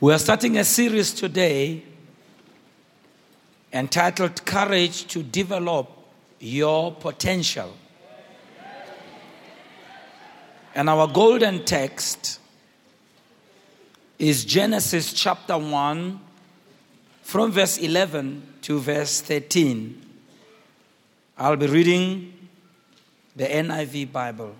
[0.00, 1.82] We are starting a series today
[3.72, 5.90] entitled Courage to Develop
[6.38, 7.74] Your Potential.
[10.72, 12.38] And our golden text
[14.20, 16.20] is Genesis chapter 1,
[17.22, 20.00] from verse 11 to verse 13.
[21.36, 22.48] I'll be reading
[23.34, 24.54] the NIV Bible.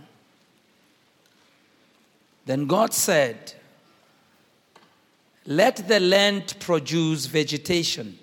[2.45, 3.52] Then God said,
[5.49, 8.18] Let the land produce vegetation,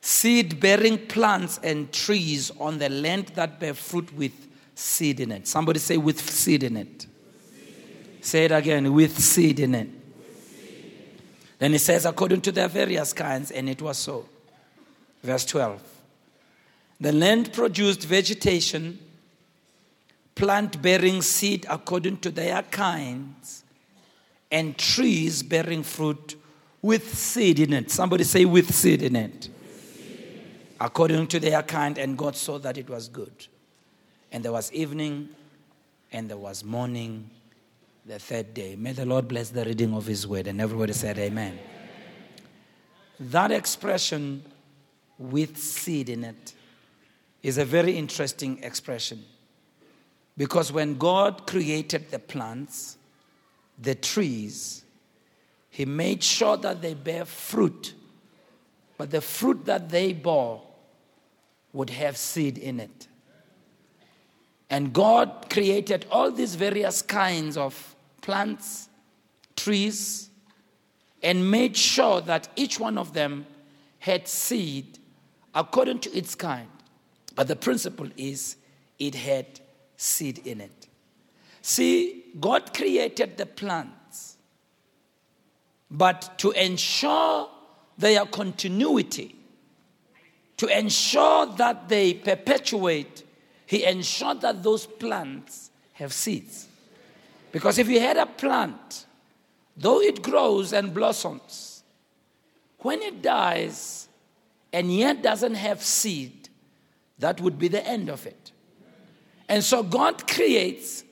[0.00, 4.32] seed bearing plants and trees on the land that bear fruit with
[4.74, 5.46] seed in it.
[5.46, 7.06] Somebody say, with seed in it.
[8.20, 9.88] Say it again, with seed in it.
[11.60, 14.28] Then he says, according to their various kinds, and it was so.
[15.22, 15.80] Verse 12.
[17.00, 18.98] The land produced vegetation,
[20.34, 23.62] plant bearing seed according to their kinds,
[24.50, 26.36] and trees bearing fruit
[26.82, 27.90] with seed in it.
[27.90, 29.48] Somebody say, with seed in it.
[30.80, 33.46] According to their kind, and God saw that it was good.
[34.32, 35.28] And there was evening,
[36.12, 37.30] and there was morning,
[38.06, 38.76] the third day.
[38.76, 40.46] May the Lord bless the reading of His word.
[40.46, 41.58] And everybody said, Amen.
[43.18, 44.42] That expression,
[45.18, 46.54] with seed in it,
[47.42, 49.22] is a very interesting expression.
[50.36, 52.96] Because when God created the plants,
[53.80, 54.84] the trees,
[55.70, 57.94] He made sure that they bear fruit,
[58.98, 60.62] but the fruit that they bore
[61.72, 63.08] would have seed in it.
[64.68, 68.88] And God created all these various kinds of plants,
[69.56, 70.30] trees,
[71.22, 73.46] and made sure that each one of them
[73.98, 74.98] had seed
[75.54, 76.68] according to its kind.
[77.34, 78.56] But the principle is
[78.98, 79.46] it had
[79.96, 80.79] seed in it.
[81.62, 84.36] See, God created the plants,
[85.90, 87.48] but to ensure
[87.98, 89.34] their continuity,
[90.56, 93.24] to ensure that they perpetuate,
[93.66, 96.68] He ensured that those plants have seeds.
[97.52, 99.06] Because if you had a plant,
[99.76, 101.82] though it grows and blossoms,
[102.78, 104.08] when it dies
[104.72, 106.48] and yet doesn't have seed,
[107.18, 108.52] that would be the end of it.
[109.48, 111.04] And so God creates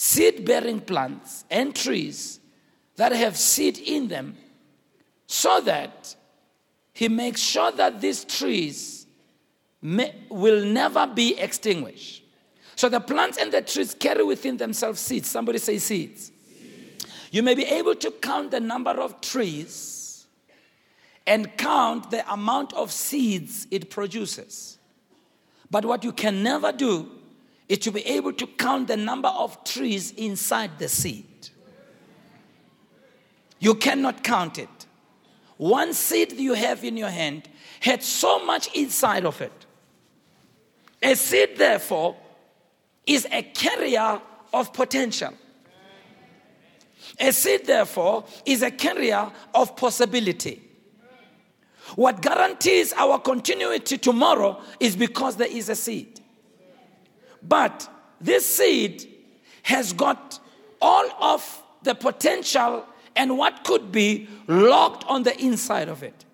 [0.00, 2.38] seed bearing plants and trees
[2.94, 4.36] that have seed in them
[5.26, 6.14] so that
[6.92, 9.08] He makes sure that these trees
[9.82, 12.22] may, will never be extinguished.
[12.76, 15.28] So the plants and the trees carry within themselves seeds.
[15.28, 16.30] Somebody say seeds.
[17.32, 20.28] You may be able to count the number of trees
[21.26, 24.78] and count the amount of seeds it produces.
[25.68, 27.17] But what you can never do
[27.68, 31.48] is to be able to count the number of trees inside the seed.
[33.58, 34.68] You cannot count it.
[35.56, 37.48] One seed you have in your hand
[37.80, 39.66] had so much inside of it.
[41.02, 42.16] A seed, therefore,
[43.06, 44.20] is a carrier
[44.52, 45.34] of potential.
[47.18, 50.62] A seed, therefore, is a carrier of possibility.
[51.96, 56.17] What guarantees our continuity tomorrow is because there is a seed.
[57.42, 57.88] But
[58.20, 59.06] this seed
[59.62, 60.38] has got
[60.80, 62.84] all of the potential
[63.16, 66.24] and what could be locked on the inside of it.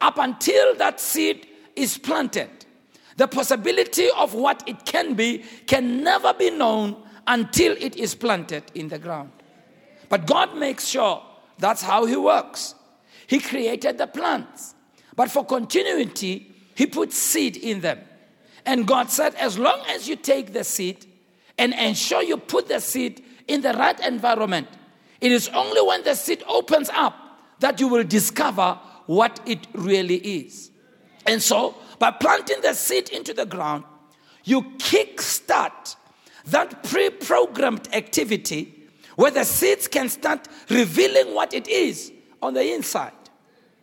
[0.00, 1.46] Up until that seed
[1.76, 2.50] is planted,
[3.16, 6.96] the possibility of what it can be can never be known
[7.26, 9.30] until it is planted in the ground.
[10.08, 11.22] But God makes sure
[11.58, 12.74] that's how He works.
[13.26, 14.74] He created the plants.
[15.14, 17.98] But for continuity, he put seed in them.
[18.66, 21.06] And God said, as long as you take the seed
[21.58, 24.68] and ensure you put the seed in the right environment,
[25.20, 27.14] it is only when the seed opens up
[27.60, 30.70] that you will discover what it really is.
[31.26, 33.84] And so, by planting the seed into the ground,
[34.44, 35.96] you kickstart
[36.46, 38.74] that pre programmed activity
[39.16, 43.12] where the seeds can start revealing what it is on the inside.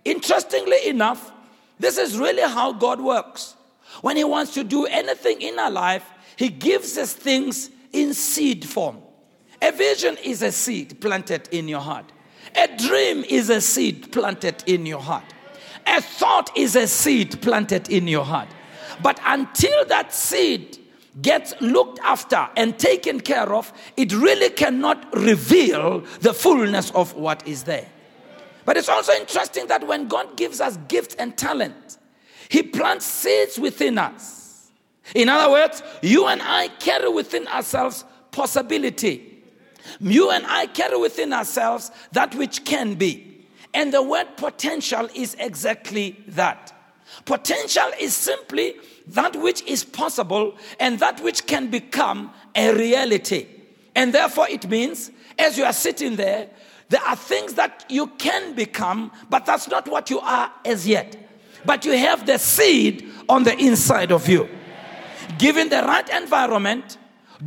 [0.04, 1.32] Interestingly enough,
[1.80, 3.57] this is really how God works.
[4.02, 6.06] When He wants to do anything in our life,
[6.36, 8.98] He gives us things in seed form.
[9.62, 12.12] A vision is a seed planted in your heart.
[12.56, 15.34] A dream is a seed planted in your heart.
[15.86, 18.50] A thought is a seed planted in your heart.
[19.02, 20.78] But until that seed
[21.22, 27.48] gets looked after and taken care of, it really cannot reveal the fullness of what
[27.48, 27.88] is there.
[28.66, 31.98] But it's also interesting that when God gives us gifts and talent,
[32.50, 34.72] He plants seeds within us.
[35.16, 39.44] In other words, you and I carry within ourselves possibility.
[40.00, 43.46] You and I carry within ourselves that which can be.
[43.74, 46.74] And the word potential is exactly that.
[47.26, 48.76] Potential is simply
[49.08, 53.48] that which is possible and that which can become a reality.
[53.96, 56.50] And therefore, it means as you are sitting there,
[56.90, 61.27] there are things that you can become, but that's not what you are as yet.
[61.68, 64.48] But you have the seed on the inside of you.
[65.38, 66.98] Given the right environment,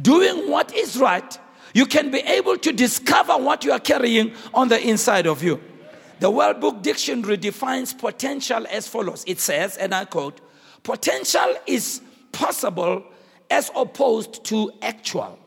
[0.02, 1.38] doing what is right,
[1.72, 5.58] you can be able to discover what you are carrying on the inside of you.
[6.18, 10.42] The World Book Dictionary defines potential as follows it says, and I quote,
[10.82, 13.02] potential is possible
[13.50, 15.38] as opposed to actual,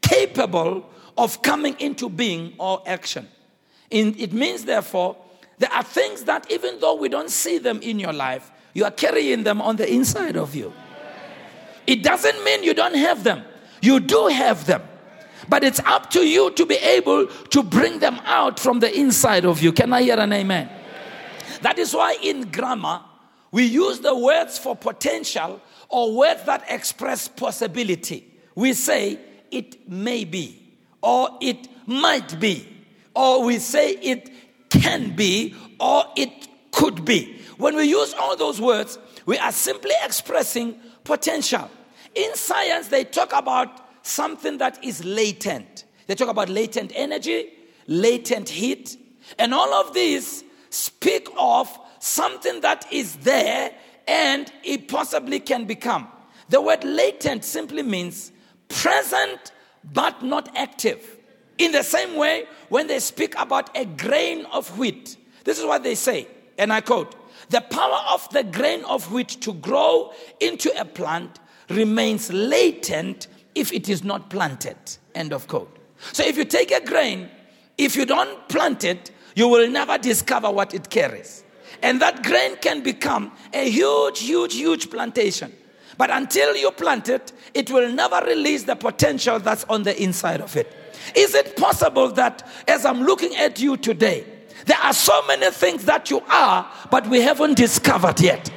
[0.00, 0.88] capable
[1.18, 3.28] of coming into being or action.
[3.90, 5.16] In, it means, therefore,
[5.58, 8.90] there are things that even though we don't see them in your life, you are
[8.90, 10.72] carrying them on the inside of you.
[11.86, 13.42] It doesn't mean you don't have them,
[13.82, 14.82] you do have them.
[15.48, 19.46] But it's up to you to be able to bring them out from the inside
[19.46, 19.72] of you.
[19.72, 20.68] Can I hear an amen?
[21.62, 23.02] That is why in grammar,
[23.50, 28.30] we use the words for potential or words that express possibility.
[28.54, 29.18] We say
[29.50, 30.62] it may be,
[31.02, 32.68] or it might be,
[33.14, 34.30] or we say it
[34.80, 37.40] can be, or it could be.
[37.56, 41.70] When we use all those words, we are simply expressing potential.
[42.14, 45.84] In science, they talk about something that is latent.
[46.06, 47.48] They talk about latent energy,
[47.86, 48.96] latent heat,
[49.38, 53.72] and all of these speak of something that is there
[54.06, 56.08] and it possibly can become.
[56.48, 58.32] The word latent simply means
[58.68, 59.52] present
[59.92, 61.17] but not active.
[61.58, 65.82] In the same way, when they speak about a grain of wheat, this is what
[65.82, 67.14] they say, and I quote
[67.50, 73.72] The power of the grain of wheat to grow into a plant remains latent if
[73.72, 74.76] it is not planted.
[75.14, 75.76] End of quote.
[76.12, 77.28] So if you take a grain,
[77.76, 81.44] if you don't plant it, you will never discover what it carries.
[81.82, 85.52] And that grain can become a huge, huge, huge plantation.
[85.96, 90.40] But until you plant it, it will never release the potential that's on the inside
[90.40, 90.72] of it.
[91.14, 94.24] Is it possible that as I'm looking at you today,
[94.66, 98.50] there are so many things that you are, but we haven't discovered yet?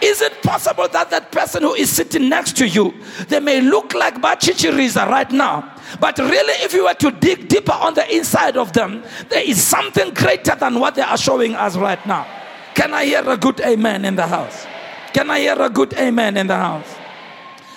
[0.00, 2.94] Is it possible that that person who is sitting next to you,
[3.28, 7.72] they may look like Bachichiriza right now, but really, if you were to dig deeper
[7.72, 11.76] on the inside of them, there is something greater than what they are showing us
[11.76, 12.26] right now.
[12.74, 14.66] Can I hear a good amen in the house?
[15.12, 16.94] Can I hear a good amen in the house?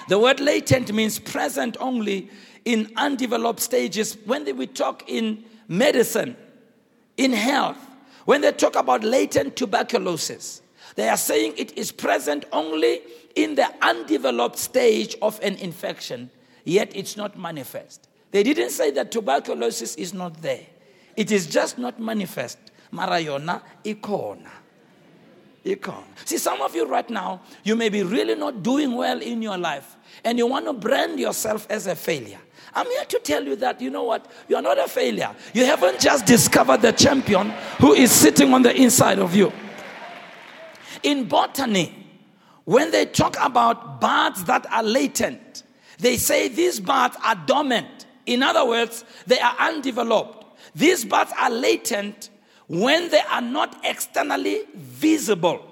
[0.07, 2.29] The word latent means present only
[2.65, 4.17] in undeveloped stages.
[4.25, 6.35] When they we talk in medicine,
[7.17, 7.77] in health,
[8.25, 10.61] when they talk about latent tuberculosis,
[10.95, 13.01] they are saying it is present only
[13.35, 16.29] in the undeveloped stage of an infection,
[16.65, 18.07] yet it's not manifest.
[18.31, 20.65] They didn't say that tuberculosis is not there.
[21.15, 22.57] It is just not manifest.
[22.91, 24.49] Marayona ikona.
[25.65, 26.03] Ikona.
[26.25, 29.57] See, some of you right now, you may be really not doing well in your
[29.57, 32.39] life, and you want to brand yourself as a failure.
[32.73, 34.31] I'm here to tell you that, you know what?
[34.47, 35.35] You are not a failure.
[35.53, 39.51] You haven't just discovered the champion who is sitting on the inside of you.
[41.03, 42.01] In botany,
[42.65, 45.63] when they talk about buds that are latent,
[45.99, 48.05] they say these buds are dormant.
[48.25, 50.45] In other words, they are undeveloped.
[50.75, 52.29] These buds are latent
[52.67, 55.67] when they are not externally visible.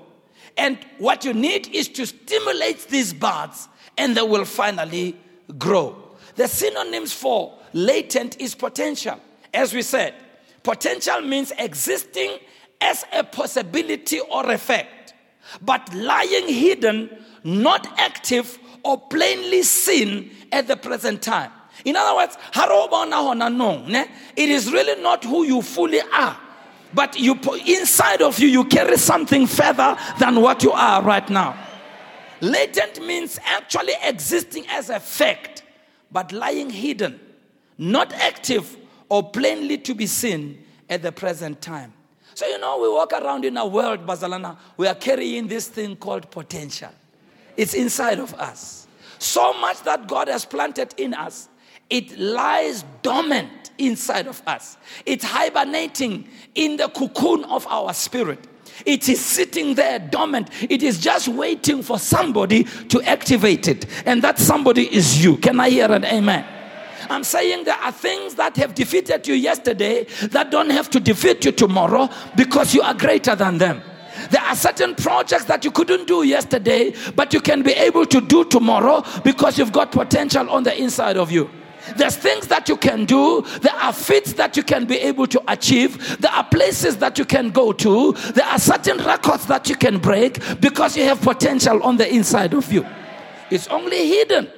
[0.58, 5.16] And what you need is to stimulate these buds and they will finally
[5.58, 6.09] grow.
[6.40, 9.20] The synonyms for latent is potential.
[9.54, 10.14] As we said,
[10.64, 12.38] potential means existing
[12.80, 15.00] as a possibility or effect
[15.62, 17.10] but lying hidden,
[17.44, 21.52] not active or plainly seen at the present time.
[21.86, 22.38] In other words,
[24.36, 26.38] it is really not who you fully are.
[26.94, 31.56] But you inside of you, you carry something further than what you are right now.
[32.42, 35.59] Latent means actually existing as a fact,
[36.12, 37.20] but lying hidden,
[37.78, 38.78] not active
[39.10, 41.94] or plainly to be seen at the present time.
[42.34, 45.96] So, you know, we walk around in a world, Bazalana, we are carrying this thing
[45.96, 46.90] called potential.
[47.58, 48.88] It's inside of us.
[49.18, 51.50] So much that God has planted in us,
[51.90, 54.78] it lies dormant inside of us.
[55.06, 58.40] It's hibernating in the cocoon of our spirit.
[58.86, 60.50] It is sitting there dormant.
[60.70, 63.86] It is just waiting for somebody to activate it.
[64.06, 65.38] And that somebody is you.
[65.38, 66.46] Can I hear an amen?
[67.10, 71.44] I'm saying there are things that have defeated you yesterday that don't have to defeat
[71.46, 73.82] you tomorrow because you are greater than them.
[74.30, 78.22] There are certain projects that you couldn't do yesterday, but you can be able to
[78.22, 81.50] do tomorrow because you've got potential on the inside of you.
[81.96, 83.42] There's things that you can do.
[83.62, 86.20] There are feats that you can be able to achieve.
[86.20, 88.14] There are places that you can go to.
[88.14, 92.54] There are certain records that you can break because you have potential on the inside
[92.54, 92.86] of you.
[93.50, 94.50] It's only hidden.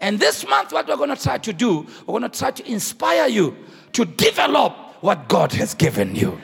[0.00, 2.70] And this month, what we're going to try to do, we're going to try to
[2.70, 3.56] inspire you
[3.92, 6.38] to develop what God has given you.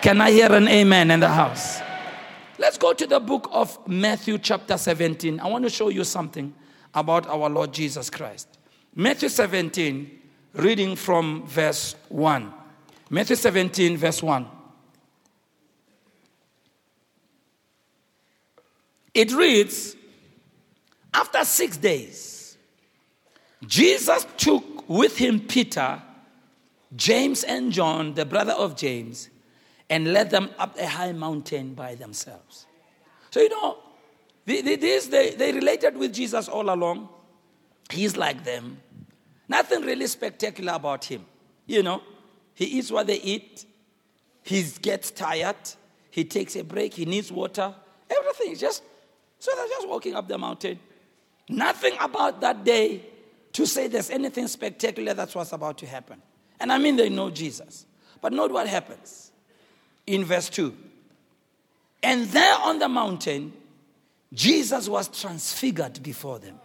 [0.00, 1.80] Can I hear an amen in the house?
[2.58, 5.40] Let's go to the book of Matthew, chapter 17.
[5.40, 6.54] I want to show you something
[6.94, 8.58] about our Lord Jesus Christ.
[8.94, 10.20] Matthew 17,
[10.54, 12.52] reading from verse 1.
[13.08, 14.46] Matthew 17, verse 1.
[19.14, 19.96] It reads
[21.14, 22.56] After six days,
[23.66, 26.02] Jesus took with him Peter,
[26.94, 29.30] James, and John, the brother of James,
[29.88, 32.66] and led them up a high mountain by themselves.
[33.30, 33.78] So, you know,
[34.44, 37.08] these, they, they related with Jesus all along.
[37.92, 38.80] He's like them.
[39.48, 41.24] Nothing really spectacular about him.
[41.66, 42.02] You know,
[42.54, 43.64] he eats what they eat,
[44.42, 45.56] he gets tired,
[46.10, 47.74] he takes a break, he needs water,
[48.10, 48.52] everything.
[48.52, 48.82] is Just
[49.38, 50.78] so they're just walking up the mountain.
[51.48, 53.04] Nothing about that day
[53.52, 56.22] to say there's anything spectacular that's what's about to happen.
[56.60, 57.86] And I mean they know Jesus.
[58.20, 59.32] But note what happens
[60.06, 60.74] in verse 2.
[62.02, 63.52] And there on the mountain,
[64.32, 66.58] Jesus was transfigured before them.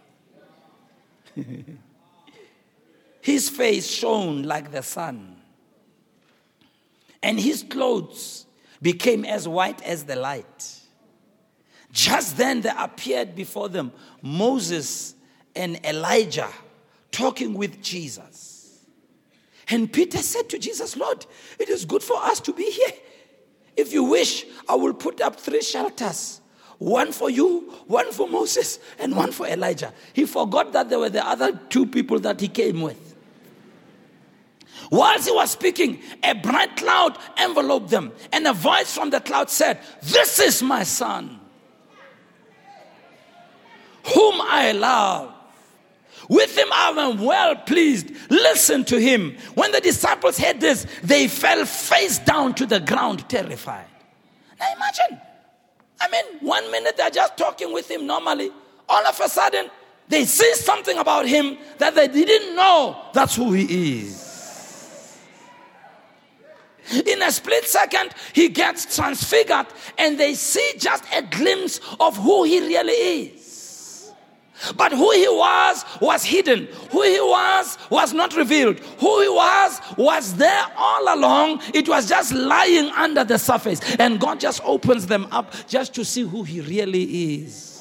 [3.20, 5.36] his face shone like the sun,
[7.22, 8.46] and his clothes
[8.80, 10.80] became as white as the light.
[11.90, 13.92] Just then there appeared before them
[14.22, 15.14] Moses
[15.56, 16.50] and Elijah
[17.10, 18.84] talking with Jesus.
[19.70, 21.26] And Peter said to Jesus, Lord,
[21.58, 22.92] it is good for us to be here.
[23.76, 26.37] If you wish, I will put up three shelters
[26.78, 29.92] one for you, one for Moses, and one for Elijah.
[30.12, 33.16] He forgot that there were the other two people that he came with.
[34.90, 39.50] Whilst he was speaking, a bright cloud enveloped them, and a voice from the cloud
[39.50, 41.40] said, This is my son,
[44.14, 45.34] whom I love.
[46.28, 48.10] With him I am well pleased.
[48.30, 49.36] Listen to him.
[49.54, 53.86] When the disciples heard this, they fell face down to the ground, terrified.
[54.60, 55.20] Now imagine
[56.00, 58.50] I mean, one minute they're just talking with him normally.
[58.88, 59.70] All of a sudden,
[60.08, 64.26] they see something about him that they didn't know that's who he is.
[67.06, 69.66] In a split second, he gets transfigured
[69.98, 73.47] and they see just a glimpse of who he really is.
[74.76, 76.68] But who he was was hidden.
[76.90, 78.80] Who he was was not revealed.
[78.80, 81.62] Who he was was there all along.
[81.74, 83.80] It was just lying under the surface.
[83.98, 87.77] And God just opens them up just to see who he really is.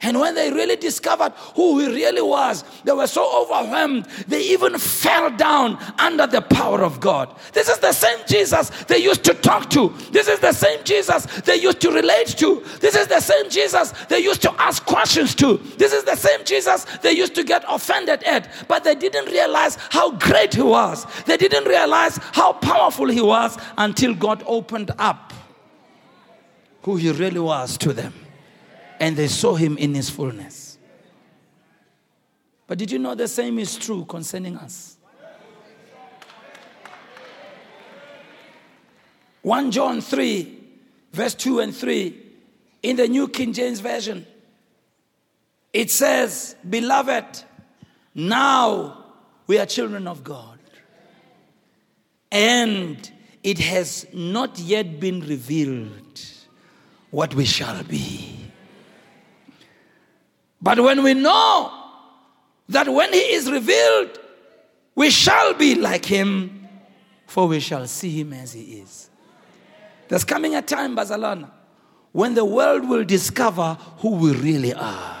[0.00, 4.78] And when they really discovered who he really was, they were so overwhelmed, they even
[4.78, 7.34] fell down under the power of God.
[7.52, 9.92] This is the same Jesus they used to talk to.
[10.12, 12.64] This is the same Jesus they used to relate to.
[12.80, 15.56] This is the same Jesus they used to ask questions to.
[15.78, 18.48] This is the same Jesus they used to get offended at.
[18.68, 21.06] But they didn't realize how great he was.
[21.24, 25.32] They didn't realize how powerful he was until God opened up
[26.82, 28.14] who he really was to them
[29.00, 30.78] and they saw him in his fullness.
[32.66, 34.96] But did you know the same is true concerning us?
[39.42, 40.58] 1 John 3,
[41.12, 42.22] verse 2 and 3,
[42.82, 44.26] in the New King James Version,
[45.72, 47.44] it says, Beloved,
[48.14, 49.04] now
[49.46, 50.58] we are children of God.
[52.30, 53.10] And
[53.42, 56.20] it has not yet been revealed
[57.10, 58.37] what we shall be.
[60.60, 61.72] But when we know
[62.68, 64.18] that when he is revealed,
[64.94, 66.68] we shall be like him,
[67.26, 69.08] for we shall see him as he is.
[70.08, 71.50] There's coming a time, Bazalana,
[72.12, 75.16] when the world will discover who we really are.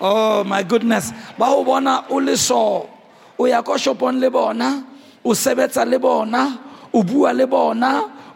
[0.00, 1.10] Oh my goodness.
[1.38, 2.90] Ba o bona o le so,
[3.38, 3.62] o ya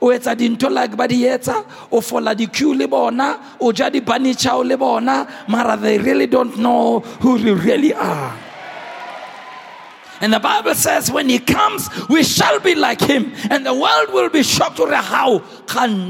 [0.00, 4.34] o etsa dintho like ba di etsa o fola di-queue le bona o ja di-bunny
[4.34, 8.36] chow le bona mara they really don't know who we really are
[10.20, 14.12] and the Bible says, when he comes, we shall be like him, and the world
[14.12, 15.38] will be shocked to how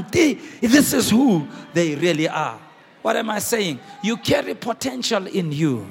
[0.09, 2.59] this is who they really are.
[3.03, 3.79] What am I saying?
[4.01, 5.85] You carry potential in you,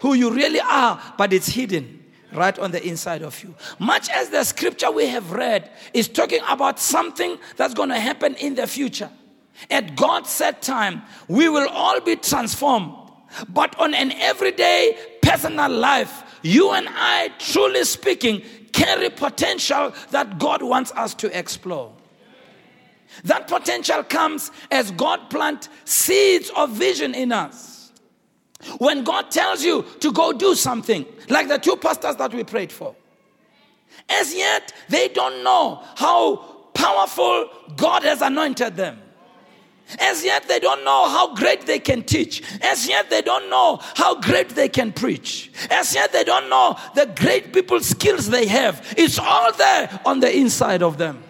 [0.00, 1.97] who you really are, but it's hidden
[2.32, 3.54] right on the inside of you.
[3.78, 8.34] Much as the scripture we have read is talking about something that's going to happen
[8.36, 9.10] in the future.
[9.70, 12.92] At God's set time, we will all be transformed.
[13.48, 18.42] But on an everyday personal life, you and I, truly speaking,
[18.72, 21.92] carry potential that God wants us to explore.
[23.24, 27.67] That potential comes as God plant seeds of vision in us.
[28.78, 32.72] When God tells you to go do something, like the two pastors that we prayed
[32.72, 32.94] for,
[34.08, 36.36] as yet they don't know how
[36.74, 39.00] powerful God has anointed them.
[40.00, 42.42] As yet, they don't know how great they can teach.
[42.60, 45.50] As yet, they don't know how great they can preach.
[45.70, 48.94] As yet, they don't know the great people skills they have.
[48.98, 51.22] It's all there on the inside of them.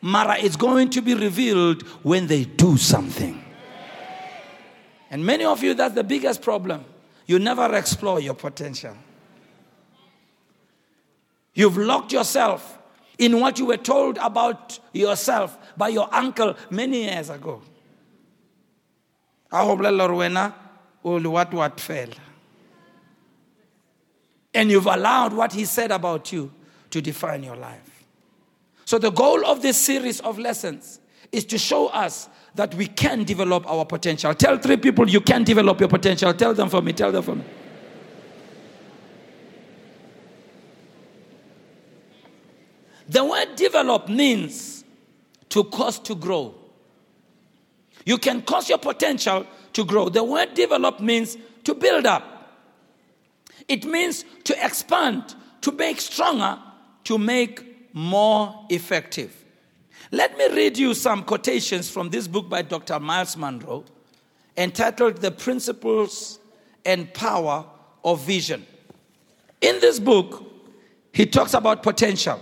[0.00, 3.44] Mara is going to be revealed when they do something.
[5.10, 6.84] And many of you, that's the biggest problem.
[7.26, 8.96] You never explore your potential.
[11.54, 12.78] You've locked yourself
[13.18, 17.60] in what you were told about yourself by your uncle many years ago.
[24.54, 26.52] And you've allowed what he said about you
[26.90, 28.06] to define your life.
[28.84, 31.00] So, the goal of this series of lessons
[31.30, 34.34] is to show us that we can develop our potential.
[34.34, 36.32] Tell three people you can develop your potential.
[36.34, 36.92] Tell them for me.
[36.92, 37.44] Tell them for me.
[43.08, 44.84] The word develop means
[45.48, 46.54] to cause to grow.
[48.04, 50.08] You can cause your potential to grow.
[50.08, 52.24] The word develop means to build up,
[53.68, 56.58] it means to expand, to make stronger,
[57.04, 59.39] to make more effective.
[60.12, 62.98] Let me read you some quotations from this book by Dr.
[62.98, 63.84] Myles Munroe
[64.56, 66.40] entitled The Principles
[66.84, 67.64] and Power
[68.04, 68.66] of Vision.
[69.60, 70.44] In this book,
[71.12, 72.40] he talks about potential.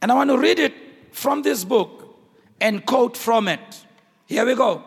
[0.00, 0.72] And I want to read it
[1.12, 2.16] from this book
[2.60, 3.84] and quote from it.
[4.26, 4.82] Here we go.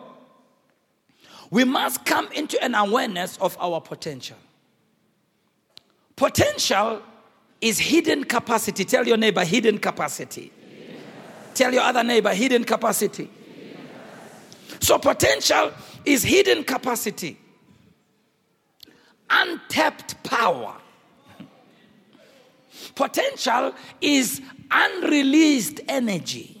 [1.50, 4.36] We must come into an awareness of our potential.
[6.16, 7.02] Potential
[7.60, 8.84] is hidden capacity.
[8.84, 10.52] Tell your neighbor, hidden capacity.
[11.54, 13.30] Tell your other neighbor, hidden capacity.
[14.80, 15.72] So, potential
[16.04, 17.38] is hidden capacity,
[19.28, 20.76] untapped power.
[22.94, 26.60] Potential is unreleased energy.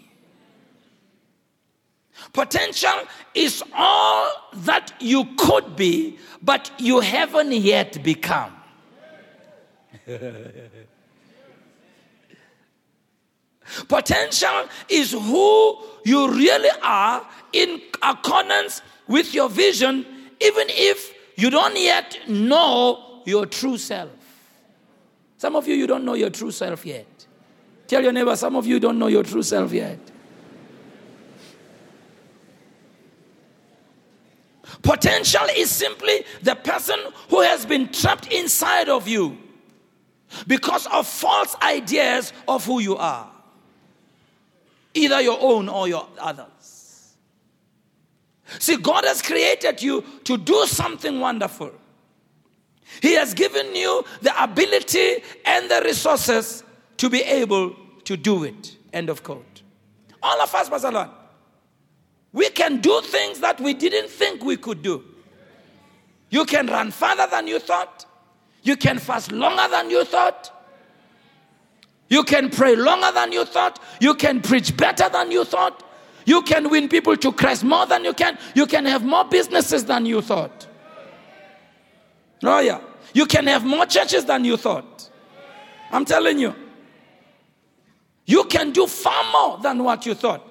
[2.32, 3.02] Potential
[3.34, 8.54] is all that you could be, but you haven't yet become.
[13.88, 20.06] Potential is who you really are in accordance with your vision,
[20.40, 24.10] even if you don't yet know your true self.
[25.36, 27.06] Some of you, you don't know your true self yet.
[27.86, 29.98] Tell your neighbor, some of you don't know your true self yet.
[34.82, 39.36] Potential is simply the person who has been trapped inside of you
[40.46, 43.30] because of false ideas of who you are,
[44.94, 47.16] either your own or your others.
[48.58, 51.70] See, God has created you to do something wonderful.
[53.00, 56.64] He has given you the ability and the resources
[56.96, 58.76] to be able to do it.
[58.92, 59.62] End of quote.
[60.22, 61.10] All of us, Pastor
[62.32, 65.04] we can do things that we didn't think we could do.
[66.28, 68.06] You can run farther than you thought.
[68.62, 70.59] You can fast longer than you thought.
[72.10, 73.80] You can pray longer than you thought.
[74.00, 75.82] You can preach better than you thought.
[76.26, 78.36] You can win people to Christ more than you can.
[78.54, 80.66] You can have more businesses than you thought.
[82.42, 82.80] Oh, yeah.
[83.14, 85.08] You can have more churches than you thought.
[85.92, 86.54] I'm telling you.
[88.26, 90.46] You can do far more than what you thought.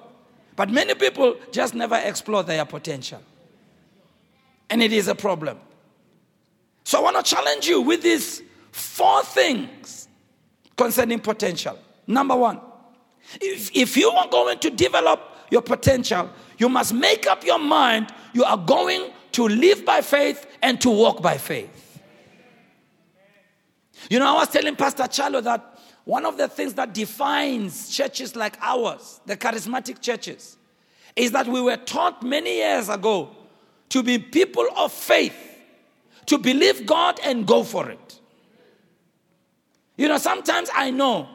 [0.56, 3.22] But many people just never explore their potential.
[4.68, 5.58] And it is a problem.
[6.84, 8.42] So I want to challenge you with these
[8.72, 10.08] four things
[10.80, 11.78] concerning potential.
[12.06, 12.58] Number one,
[13.38, 18.06] if, if you are going to develop your potential, you must make up your mind
[18.32, 22.00] you are going to live by faith and to walk by faith.
[24.08, 28.34] You know, I was telling Pastor Chalo that one of the things that defines churches
[28.34, 30.56] like ours, the charismatic churches,
[31.14, 33.36] is that we were taught many years ago
[33.90, 35.36] to be people of faith,
[36.26, 38.09] to believe God and go for it.
[40.00, 41.28] You know, sometimes I know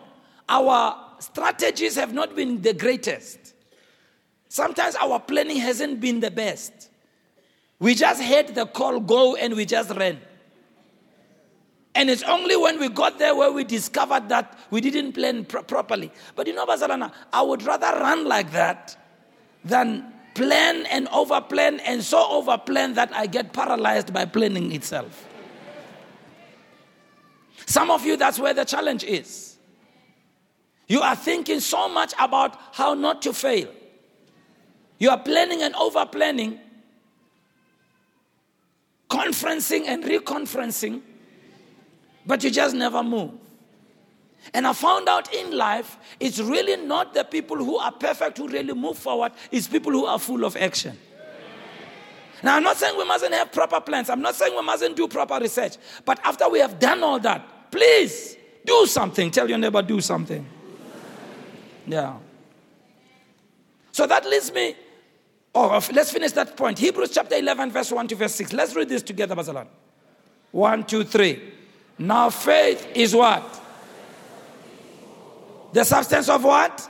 [0.49, 3.53] our strategies have not been the greatest.
[4.49, 6.89] Sometimes our planning hasn't been the best.
[7.77, 10.19] We just heard the call, go, and we just ran.
[11.93, 16.11] And it's only when we got there where we discovered that we didn't plan properly.
[16.35, 18.97] But you know, Bazalana, I would rather run like that
[19.63, 25.34] than plan and overplan and so overplan that I get paralyzed by planning itself.
[27.65, 29.57] Some of you, that's where the challenge is.
[30.87, 33.67] You are thinking so much about how not to fail.
[34.99, 36.59] You are planning and over planning,
[39.09, 41.01] conferencing and reconferencing,
[42.25, 43.31] but you just never move.
[44.53, 48.47] And I found out in life, it's really not the people who are perfect who
[48.47, 50.97] really move forward, it's people who are full of action.
[52.43, 55.07] Now, I'm not saying we mustn't have proper plans, I'm not saying we mustn't do
[55.07, 59.31] proper research, but after we have done all that, please do something.
[59.31, 60.45] Tell your neighbor, do something.
[61.87, 62.17] Yeah.
[63.91, 64.75] So that leads me,
[65.53, 66.79] oh, let's finish that point.
[66.79, 68.53] Hebrews chapter 11, verse 1 to verse 6.
[68.53, 69.67] Let's read this together, Bazalan.
[70.51, 71.53] One, two, three.
[71.97, 73.61] Now faith is what?
[75.73, 76.89] The substance of what?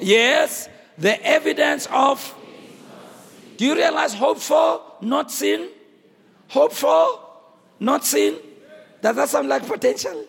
[0.00, 2.34] Yes, the evidence of.
[3.56, 5.68] Do you realize hope for, not sin?
[6.48, 7.20] Hope for,
[7.78, 8.38] not sin?
[9.04, 10.24] Does that sound like potential?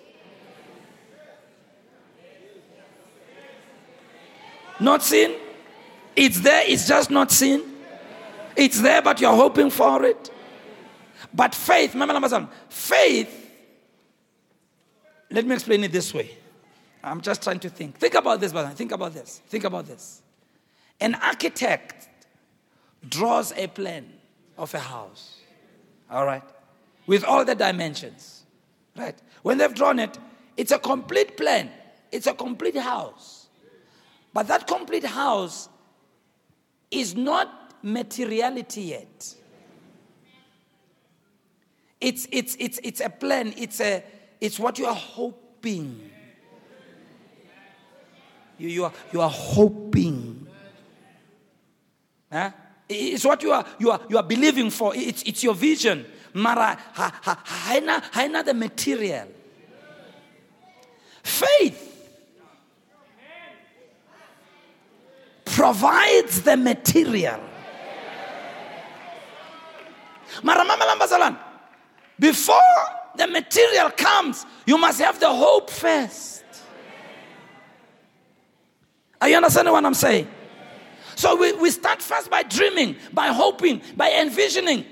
[4.82, 5.34] Not sin?
[6.14, 7.62] It's there, it's just not seen.
[8.58, 10.30] It's there, but you're hoping for it.
[11.34, 11.96] But faith,
[12.68, 13.52] faith,
[15.32, 16.32] let me explain it this way.
[17.02, 17.98] I'm just trying to think.
[17.98, 18.72] Think about this, brother.
[18.72, 19.42] Think about this.
[19.48, 20.22] Think about this.
[21.00, 22.10] An architect
[23.08, 24.06] draws a plan
[24.58, 25.38] of a house,
[26.12, 26.44] all right,
[27.08, 28.35] with all the dimensions,
[28.96, 29.20] right?
[29.42, 30.18] When they've drawn it,
[30.58, 31.70] it's a complete plan,
[32.12, 33.48] it's a complete house.
[34.34, 35.70] But that complete house
[36.92, 39.36] is not materiality yet.
[42.02, 44.04] It's, it's, it's, it's a plan, it's, a,
[44.42, 46.12] it's what you are hoping
[48.58, 50.48] you, you, are, you are hoping.
[52.32, 52.52] Huh?
[52.88, 54.96] It's what you are, you are, you are believing for.
[54.96, 56.06] It's, it's your vision.
[56.36, 59.26] Mara, ha, ha, haina, haina the material.
[61.24, 62.12] Faith
[65.46, 67.40] provides the material.
[72.20, 72.58] Before
[73.16, 76.44] the material comes, you must have the hope first.
[79.22, 80.28] Are you understanding what I'm saying?
[81.16, 84.86] So we, we start first by dreaming, by hoping, by envisioning,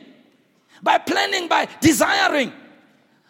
[0.83, 2.53] by planning, by desiring.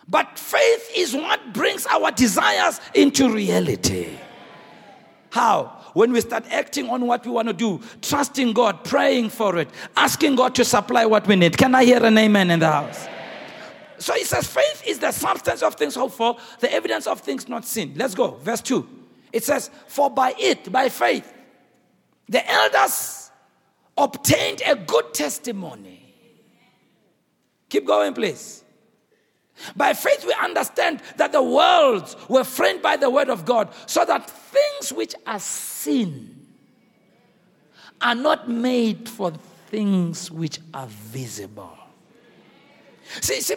[0.07, 4.17] But faith is what brings our desires into reality.
[5.29, 5.79] How?
[5.93, 9.69] When we start acting on what we want to do, trusting God, praying for it,
[9.95, 11.57] asking God to supply what we need.
[11.57, 13.07] Can I hear an amen in the house?
[13.99, 17.47] So he says, faith is the substance of things hoped for, the evidence of things
[17.47, 17.93] not seen.
[17.95, 18.31] Let's go.
[18.31, 18.87] Verse 2.
[19.31, 21.31] It says, For by it, by faith,
[22.27, 23.31] the elders
[23.97, 26.02] obtained a good testimony.
[27.73, 28.63] Keep going, please.
[29.75, 34.05] By faith, we understand that the worlds were framed by the word of God, so
[34.05, 36.45] that things which are seen
[37.99, 39.31] are not made for
[39.69, 41.75] things which are visible.
[43.21, 43.55] See, see,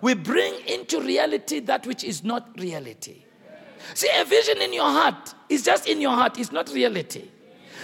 [0.00, 3.16] we bring into reality that which is not reality.
[3.92, 7.28] See, a vision in your heart is just in your heart, it's not reality.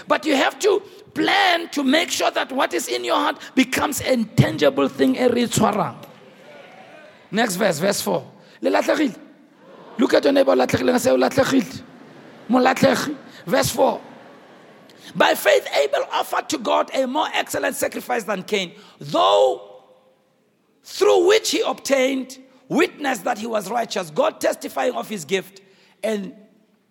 [0.07, 0.83] But you have to
[1.14, 5.28] plan to make sure that what is in your heart becomes a tangible thing, a
[5.28, 5.96] ritual.
[7.30, 8.30] Next verse, verse 4.
[9.98, 10.57] Look at your neighbor,
[13.46, 14.00] Verse 4.
[15.14, 19.83] By faith, Abel offered to God a more excellent sacrifice than Cain, though
[20.83, 25.61] through which he obtained witness that he was righteous, God testifying of his gift
[26.02, 26.35] and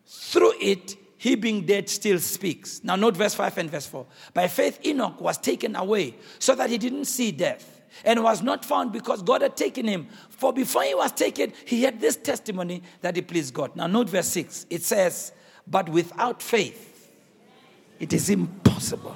[0.06, 2.84] through it, he being dead still speaks.
[2.84, 4.06] Now, note verse 5 and verse 4.
[4.34, 8.66] By faith, Enoch was taken away so that he didn't see death and was not
[8.66, 10.10] found because God had taken him.
[10.28, 13.74] For before he was taken, he had this testimony that he pleased God.
[13.74, 14.66] Now, note verse 6.
[14.70, 15.32] It says,
[15.66, 17.10] But without faith,
[18.02, 19.16] it is impossible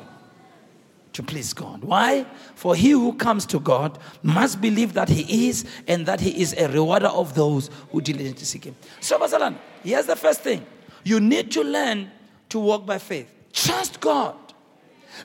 [1.12, 1.84] to please God.
[1.84, 2.26] Why?
[2.56, 6.54] For he who comes to God must believe that he is and that he is
[6.54, 8.78] a rewarder of those who diligently seek him.
[9.02, 10.66] So, Basalan, here's the first thing
[11.08, 12.12] you need to learn
[12.50, 13.34] to walk by faith.
[13.54, 14.36] Trust God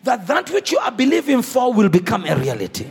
[0.04, 2.86] that that which you are believing for will become a reality.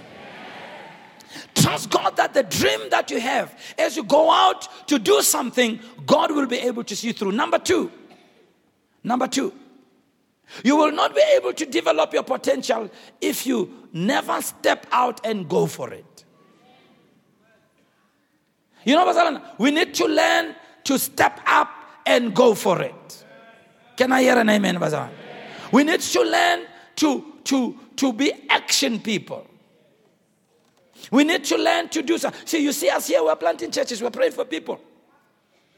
[1.55, 5.79] Trust God that the dream that you have, as you go out to do something,
[6.05, 7.31] God will be able to see through.
[7.31, 7.91] Number two,
[9.03, 9.53] number two,
[10.63, 12.89] you will not be able to develop your potential
[13.21, 16.25] if you never step out and go for it.
[18.83, 23.25] You know, we need to learn to step up and go for it.
[23.97, 25.09] Can I hear an amen, Bazan?
[25.71, 26.65] We need to learn
[26.97, 29.47] to, to, to be action people.
[31.11, 32.31] We need to learn to do so.
[32.45, 34.79] See, you see us here, we're planting churches, we're praying for people,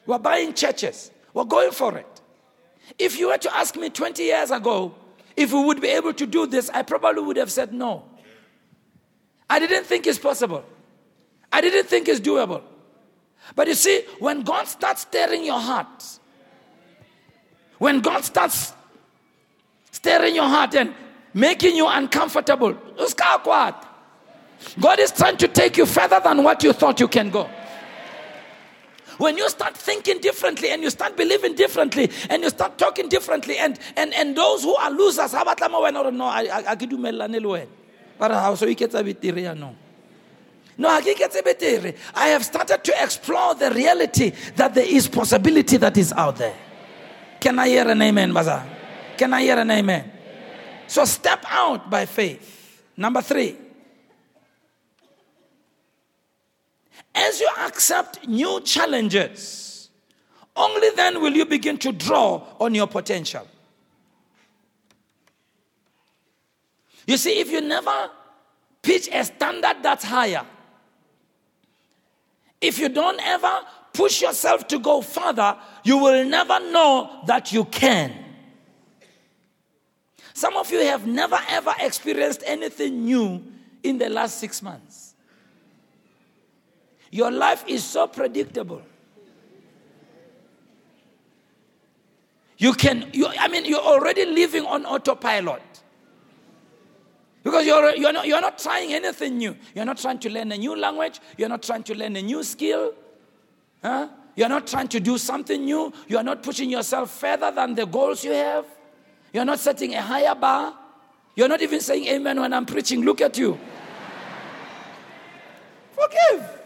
[0.06, 2.22] we're buying churches, we're going for it.
[3.00, 4.94] If you were to ask me 20 years ago
[5.36, 8.04] if we would be able to do this, I probably would have said no.
[9.50, 10.64] I didn't think it's possible.
[11.52, 12.62] I didn't think it's doable.
[13.56, 16.20] But you see, when God starts stirring your heart,
[17.78, 18.74] when God starts
[19.92, 20.94] stirring your heart and
[21.34, 22.78] making you uncomfortable,
[24.80, 27.50] God is trying to take you further than what you thought you can go.
[29.18, 33.58] When you start thinking differently and you start believing differently and you start talking differently,
[33.58, 35.40] and, and, and those who are losers, no,
[36.26, 36.76] I, I, I
[38.20, 39.22] how so you get a bit
[40.78, 40.90] no.
[40.90, 46.56] I have started to explore the reality that there is possibility that is out there.
[47.40, 48.66] Can I hear an amen, Bazaar?
[49.18, 50.12] Can I hear an amen?
[50.88, 52.84] So step out by faith.
[52.96, 53.58] Number three.
[57.16, 59.90] As you accept new challenges,
[60.56, 63.48] only then will you begin to draw on your potential.
[67.06, 68.10] You see, if you never
[68.82, 70.46] pitch a standard that's higher,
[72.64, 73.60] if you don't ever
[73.94, 78.12] push yourself to go further, you will never know that you can.
[80.34, 83.44] Some of you have never ever experienced anything new
[83.84, 85.14] in the last six months.
[87.12, 88.82] Your life is so predictable.
[92.58, 95.83] You can, you, I mean, you're already living on autopilot.
[97.44, 99.56] Because you're, you're, not, you're not trying anything new.
[99.76, 101.20] You're not trying to learn a new language.
[101.38, 102.94] You're not trying to learn a new skill.
[103.84, 104.08] Huh?
[104.36, 105.92] You're not trying to do something new.
[106.08, 108.66] You're not pushing yourself further than the goals you have.
[109.34, 110.74] You're not setting a higher bar.
[111.36, 113.04] You're not even saying amen when I'm preaching.
[113.04, 113.60] Look at you.
[115.92, 116.62] Forgive.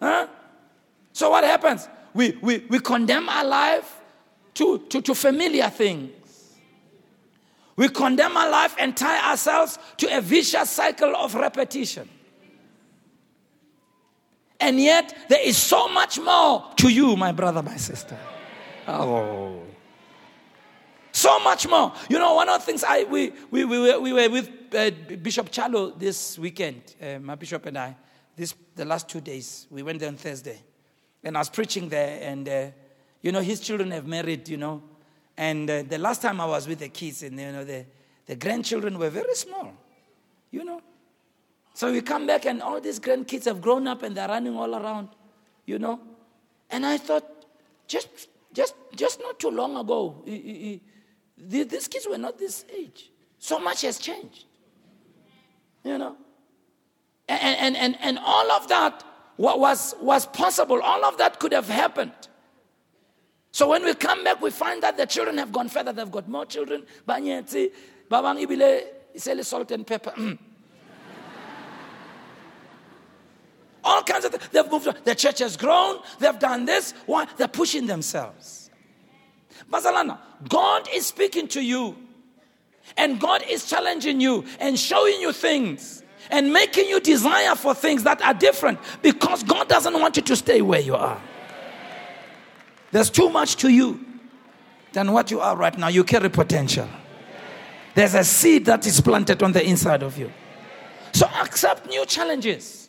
[0.00, 0.28] Huh?
[1.12, 1.88] So what happens?
[2.14, 4.00] We, we, we condemn our life
[4.54, 6.10] to, to, to familiar things.
[7.80, 12.06] We condemn our life and tie ourselves to a vicious cycle of repetition.
[14.60, 18.18] And yet, there is so much more to you, my brother, my sister.
[18.86, 19.62] Oh.
[21.10, 21.94] So much more.
[22.10, 24.90] You know, one of the things I, we, we, we, were, we were with uh,
[25.16, 27.96] Bishop Chalo this weekend, uh, my bishop and I,
[28.36, 29.66] this, the last two days.
[29.70, 30.60] We went there on Thursday.
[31.24, 32.66] And I was preaching there, and, uh,
[33.22, 34.82] you know, his children have married, you know,
[35.40, 37.86] and uh, the last time I was with the kids, and you know, the,
[38.26, 39.72] the grandchildren were very small,
[40.50, 40.82] you know.
[41.72, 44.74] So we come back, and all these grandkids have grown up and they're running all
[44.74, 45.08] around,
[45.64, 45.98] you know.
[46.68, 47.24] And I thought,
[47.88, 50.22] just, just, just not too long ago,
[51.38, 53.10] these kids were not this age.
[53.38, 54.44] So much has changed,
[55.84, 56.16] you know.
[57.30, 59.02] And, and, and, and all of that
[59.38, 62.12] was, was possible, all of that could have happened
[63.52, 65.92] so when we come back, we find that the children have gone further.
[65.92, 66.84] They've got more children.
[67.06, 67.72] Banyetsi,
[68.10, 70.12] babang ibile, salt and pepper.
[70.12, 70.38] Mm.
[73.82, 74.48] All kinds of things.
[74.48, 74.96] They've moved on.
[75.04, 75.98] The church has grown.
[76.18, 76.92] They've done this.
[77.06, 77.26] Why?
[77.36, 78.70] They're pushing themselves.
[79.70, 81.96] Bazalana, God is speaking to you.
[82.96, 88.02] And God is challenging you and showing you things and making you desire for things
[88.02, 91.20] that are different because God doesn't want you to stay where you are.
[92.92, 94.04] There's too much to you
[94.92, 95.88] than what you are right now.
[95.88, 96.88] You carry potential.
[97.94, 100.32] There's a seed that is planted on the inside of you.
[101.12, 102.88] So accept new challenges.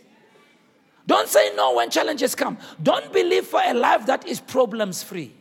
[1.08, 2.58] Don't say no when challenges come.
[2.82, 5.34] Don't believe for a life that is problems free.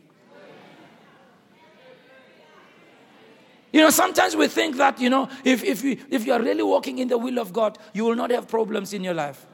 [3.71, 6.63] You know, sometimes we think that, you know, if, if, you, if you are really
[6.63, 9.45] walking in the will of God, you will not have problems in your life.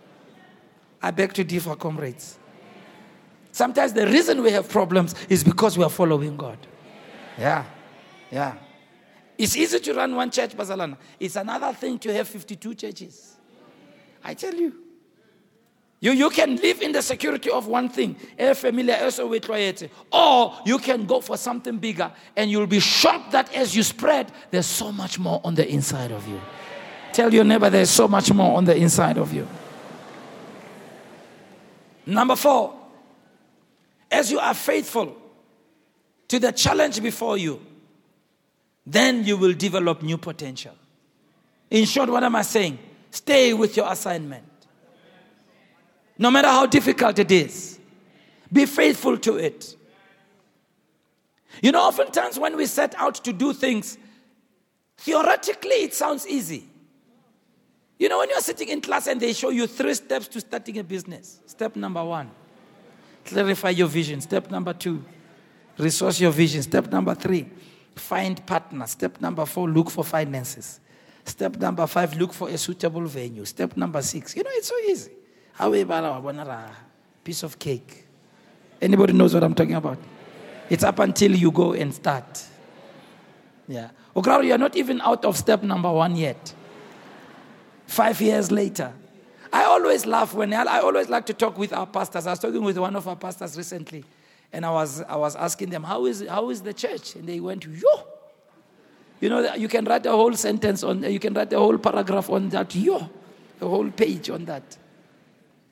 [1.02, 2.39] I beg to differ, comrades.
[3.58, 6.60] Sometimes the reason we have problems is because we are following God.
[7.39, 7.65] Yeah,
[8.30, 8.54] yeah.
[9.36, 10.96] It's easy to run one church, Bazalana.
[11.20, 13.36] It's another thing to have 52 churches.
[14.24, 14.76] I tell you.
[16.00, 19.50] You, you can live in the security of one thing, eh, a familiar also with
[19.50, 19.89] royalty.
[20.12, 24.32] or you can go for something bigger and you'll be shocked that as you spread,
[24.52, 26.39] there's so much more on the inside of you.
[27.12, 29.48] Tell your neighbor there's so much more on the inside of you.
[32.06, 32.76] Number four,
[34.12, 35.15] as you are faithful
[36.28, 37.62] to the challenge before you,
[38.86, 40.74] then you will develop new potential.
[41.70, 42.80] In short, what am I saying?
[43.12, 44.46] Stay with your assignment.
[46.17, 47.80] No matter how difficult it is,
[48.52, 49.76] be faithful to it.
[51.62, 53.98] You know, oftentimes when we set out to do things,
[54.98, 56.67] theoretically it sounds easy.
[58.00, 60.78] You know, when you're sitting in class and they show you three steps to starting
[60.78, 61.39] a business.
[61.48, 62.30] Step number one,
[63.27, 64.21] clarify your vision.
[64.21, 65.03] Step number two,
[65.77, 66.63] resource your vision.
[66.63, 67.49] Step number three,
[67.95, 68.91] find partners.
[68.91, 70.79] Step number four, look for finances.
[71.25, 73.43] Step number five, look for a suitable venue.
[73.45, 75.11] Step number six, you know, it's so easy.
[77.23, 78.05] Piece of cake.
[78.81, 79.97] Anybody knows what I'm talking about?
[80.69, 82.43] It's up until you go and start.
[83.67, 83.89] Yeah.
[84.15, 86.53] Okraro, you're not even out of step number one yet.
[87.85, 88.93] Five years later.
[89.51, 92.27] I always laugh when I always like to talk with our pastors.
[92.27, 94.03] I was talking with one of our pastors recently,
[94.51, 97.15] and I was, I was asking them, how is, how is the church?
[97.15, 98.07] And they went, yo.
[99.19, 102.29] You know, you can write a whole sentence on, you can write a whole paragraph
[102.29, 103.10] on that, yo,
[103.60, 104.77] a whole page on that.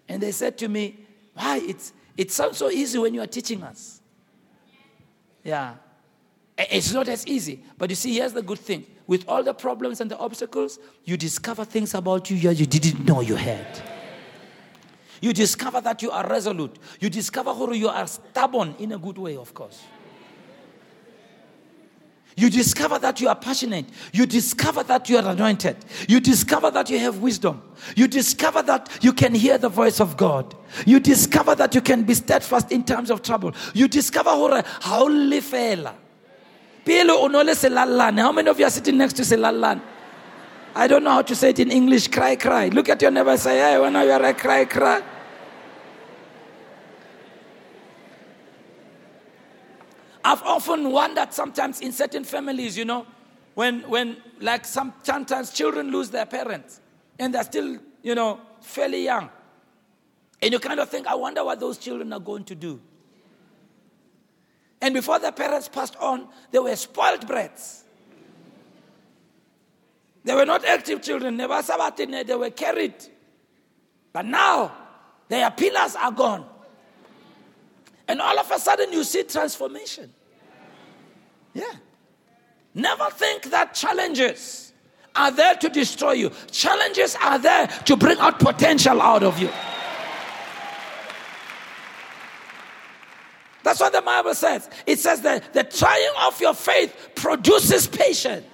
[0.10, 0.98] And they said to me,
[1.34, 1.62] why?
[1.64, 4.02] It's, it sounds so easy when you are teaching us.
[5.44, 5.76] Yeah.
[6.58, 7.64] It's not as easy.
[7.78, 8.86] But you see, here's the good thing.
[9.08, 13.22] With all the problems and the obstacles, you discover things about you you didn't know
[13.22, 13.68] you had.
[15.22, 16.78] You discover that you are resolute.
[17.00, 19.82] You discover who you are stubborn in a good way, of course.
[22.38, 23.86] You discover that you are passionate.
[24.12, 25.78] You discover that you are anointed.
[26.10, 27.62] You discover that you have wisdom.
[27.96, 30.54] You discover that you can hear the voice of God.
[30.86, 33.54] You discover that you can be steadfast in times of trouble.
[33.74, 34.32] You discover
[34.82, 35.08] how
[36.86, 38.20] lifela.
[38.20, 39.82] How many of you are sitting next to Selalan?
[40.76, 42.10] I don't know how to say it in English.
[42.10, 42.68] Cry, cry.
[42.68, 45.02] Look at your neighbor say, Hey, when you are cry, cry.
[50.24, 53.06] I've often wondered sometimes in certain families, you know,
[53.54, 56.82] when, when like some, sometimes children lose their parents
[57.20, 59.30] and they're still, you know, fairly young.
[60.42, 62.82] And you kind of think, I wonder what those children are going to do.
[64.82, 67.84] And before their parents passed on, they were spoiled brats.
[70.24, 72.96] They were not active children, sabatine, they were carried.
[74.12, 74.76] But now,
[75.28, 76.46] their pillars are gone.
[78.08, 80.12] And all of a sudden, you see transformation.
[81.54, 81.74] Yeah.
[82.74, 84.74] Never think that challenges
[85.16, 89.50] are there to destroy you, challenges are there to bring out potential out of you.
[93.66, 94.70] That's what the Bible says.
[94.86, 98.46] It says that the trying of your faith produces patience.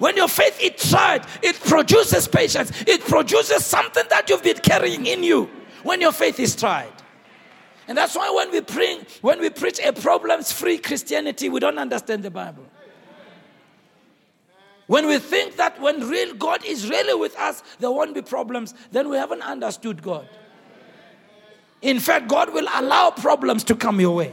[0.00, 2.72] When your faith is tried, it produces patience.
[2.84, 5.48] It produces something that you've been carrying in you
[5.84, 6.92] when your faith is tried.
[7.86, 12.24] And that's why when we bring, when we preach a problems-free Christianity, we don't understand
[12.24, 12.66] the Bible.
[14.88, 18.74] When we think that when real God is really with us, there won't be problems,
[18.90, 20.28] then we haven't understood God.
[21.82, 24.32] In fact, God will allow problems to come your way.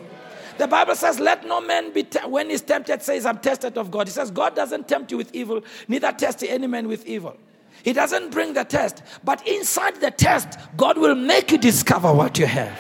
[0.58, 3.92] The Bible says, Let no man be, te- when he's tempted, says, I'm tested of
[3.92, 4.08] God.
[4.08, 7.38] He says, God doesn't tempt you with evil, neither test any man with evil.
[7.84, 12.38] He doesn't bring the test, but inside the test, God will make you discover what
[12.38, 12.80] you have.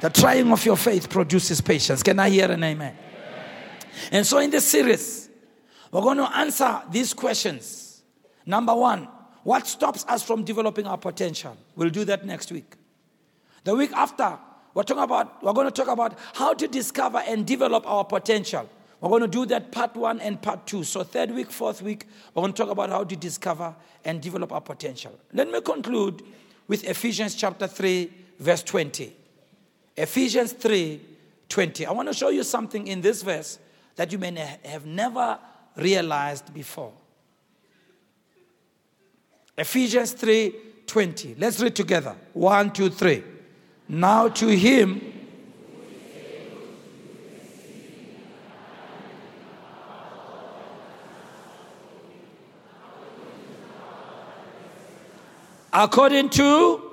[0.00, 2.02] The trying of your faith produces patience.
[2.02, 2.96] Can I hear an amen?
[4.10, 5.28] And so, in this series,
[5.90, 8.02] we're going to answer these questions.
[8.44, 9.08] Number one,
[9.42, 11.56] what stops us from developing our potential?
[11.76, 12.74] We'll do that next week.
[13.66, 14.38] The week after,
[14.74, 18.70] we're, talking about, we're going to talk about how to discover and develop our potential.
[19.00, 20.84] We're going to do that part one and part two.
[20.84, 23.74] So, third week, fourth week, we're going to talk about how to discover
[24.04, 25.18] and develop our potential.
[25.32, 26.22] Let me conclude
[26.68, 29.12] with Ephesians chapter 3, verse 20.
[29.96, 31.00] Ephesians 3
[31.48, 31.86] 20.
[31.86, 33.58] I want to show you something in this verse
[33.96, 35.40] that you may have never
[35.74, 36.92] realized before.
[39.58, 40.54] Ephesians 3
[40.86, 41.34] 20.
[41.36, 42.14] Let's read together.
[42.32, 43.24] One, two, three.
[43.88, 45.12] Now to him.
[55.72, 56.86] According to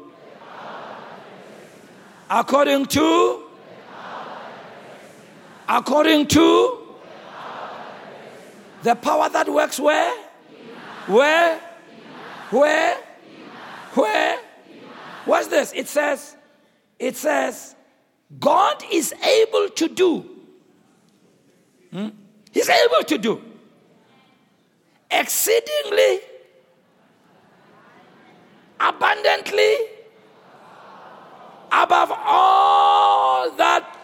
[2.33, 3.43] According to?
[5.69, 6.79] According to?
[8.81, 10.15] The power that works where?
[11.05, 11.59] Where?
[12.49, 12.97] Where?
[13.93, 14.39] Where?
[15.25, 15.73] What's this?
[15.73, 16.35] It says,
[17.03, 17.75] it says,
[18.39, 20.25] God is able to do.
[21.91, 22.09] Hmm?
[22.51, 23.41] He's able to do
[25.11, 26.19] exceedingly,
[28.79, 29.75] abundantly,
[31.71, 33.97] above all that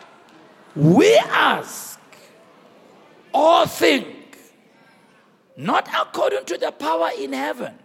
[0.76, 2.00] we ask
[3.34, 4.38] or think,
[5.56, 7.76] not according to the power in heaven.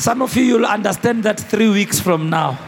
[0.00, 2.58] Some of you, you'll understand that three weeks from now.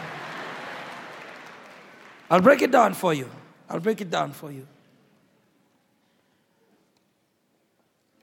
[2.30, 3.26] I'll break it down for you.
[3.70, 4.66] I'll break it down for you.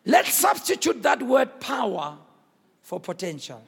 [0.05, 2.20] Let's substitute that word power
[2.84, 3.64] for potential.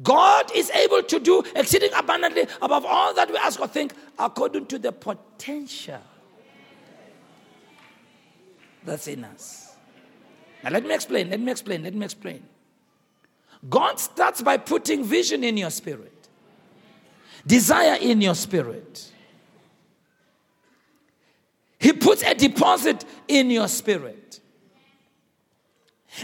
[0.00, 4.66] God is able to do exceeding abundantly above all that we ask or think according
[4.66, 6.02] to the potential
[8.84, 9.63] that's in us.
[10.64, 12.42] Now, let me explain, let me explain, let me explain.
[13.68, 16.28] God starts by putting vision in your spirit,
[17.46, 19.10] desire in your spirit.
[21.78, 24.40] He puts a deposit in your spirit.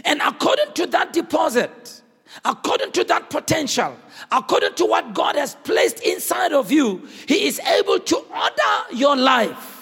[0.03, 2.01] And according to that deposit,
[2.43, 3.95] according to that potential,
[4.31, 9.15] according to what God has placed inside of you, He is able to order your
[9.15, 9.80] life.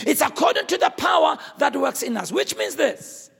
[0.00, 3.30] It's according to the power that works in us, which means this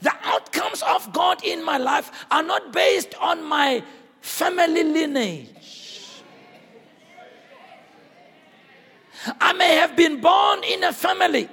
[0.00, 3.82] the outcomes of God in my life are not based on my
[4.20, 6.22] family lineage.
[9.40, 11.48] I may have been born in a family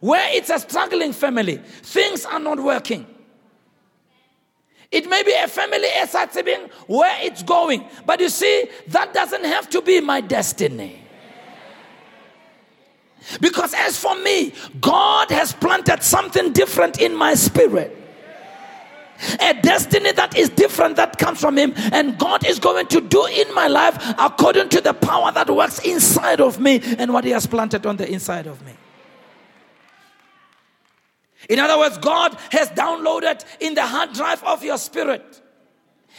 [0.00, 3.06] where it's a struggling family, things are not working.
[4.90, 5.88] It may be a family
[6.86, 11.04] where it's going, but you see, that doesn't have to be my destiny.
[13.40, 17.96] Because as for me, God has planted something different in my spirit.
[19.40, 23.26] A destiny that is different that comes from Him, and God is going to do
[23.26, 27.30] in my life according to the power that works inside of me and what He
[27.30, 28.72] has planted on the inside of me.
[31.48, 35.42] In other words, God has downloaded in the hard drive of your spirit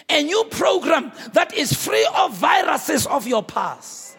[0.10, 4.11] a new program that is free of viruses of your past.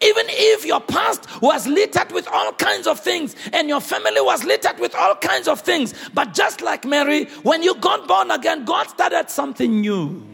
[0.00, 4.44] Even if your past was littered with all kinds of things and your family was
[4.44, 8.64] littered with all kinds of things, but just like Mary, when you got born again,
[8.64, 10.31] God started something new.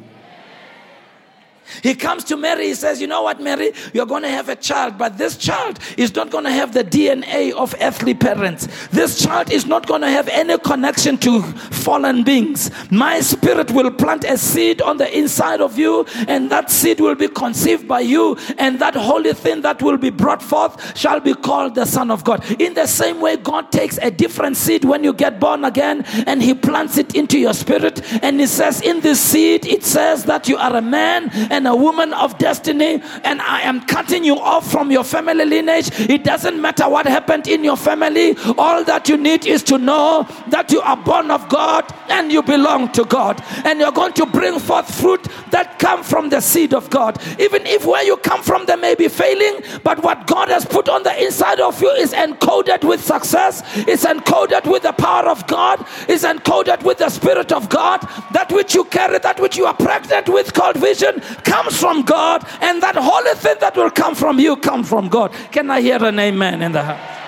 [1.82, 3.72] He comes to Mary, he says, You know what, Mary?
[3.92, 6.84] You're going to have a child, but this child is not going to have the
[6.84, 8.68] DNA of earthly parents.
[8.88, 12.70] This child is not going to have any connection to fallen beings.
[12.90, 17.14] My spirit will plant a seed on the inside of you, and that seed will
[17.14, 21.34] be conceived by you, and that holy thing that will be brought forth shall be
[21.34, 22.44] called the Son of God.
[22.60, 26.42] In the same way, God takes a different seed when you get born again, and
[26.42, 30.48] He plants it into your spirit, and He says, In this seed, it says that
[30.48, 34.70] you are a man and a woman of destiny, and I am cutting you off
[34.70, 35.90] from your family lineage.
[36.08, 40.24] It doesn't matter what happened in your family, all that you need is to know
[40.50, 44.24] that you are born of God and you belong to God, and you're going to
[44.26, 47.20] bring forth fruit that come from the seed of God.
[47.40, 50.88] Even if where you come from there may be failing, but what God has put
[50.88, 55.44] on the inside of you is encoded with success, it's encoded with the power of
[55.48, 58.08] God, it's encoded with the Spirit of God.
[58.32, 62.46] That which you carry, that which you are pregnant with, called vision, comes from God,
[62.60, 65.32] and that holy thing that will come from you come from God.
[65.50, 67.18] Can I hear an amen in the house?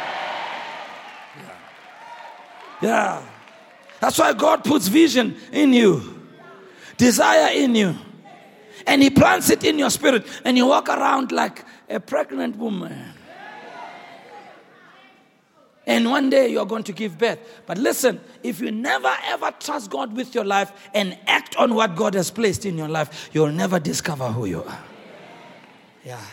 [2.81, 2.89] Yeah.
[2.89, 3.27] yeah.
[4.01, 6.03] That's why God puts vision in you,
[6.97, 7.97] desire in you,
[8.87, 13.10] and He plants it in your spirit, and you walk around like a pregnant woman.
[15.91, 17.41] And one day you're going to give birth.
[17.67, 21.97] But listen, if you never ever trust God with your life and act on what
[21.97, 24.85] God has placed in your life, you'll never discover who you are.
[26.05, 26.25] Yeah.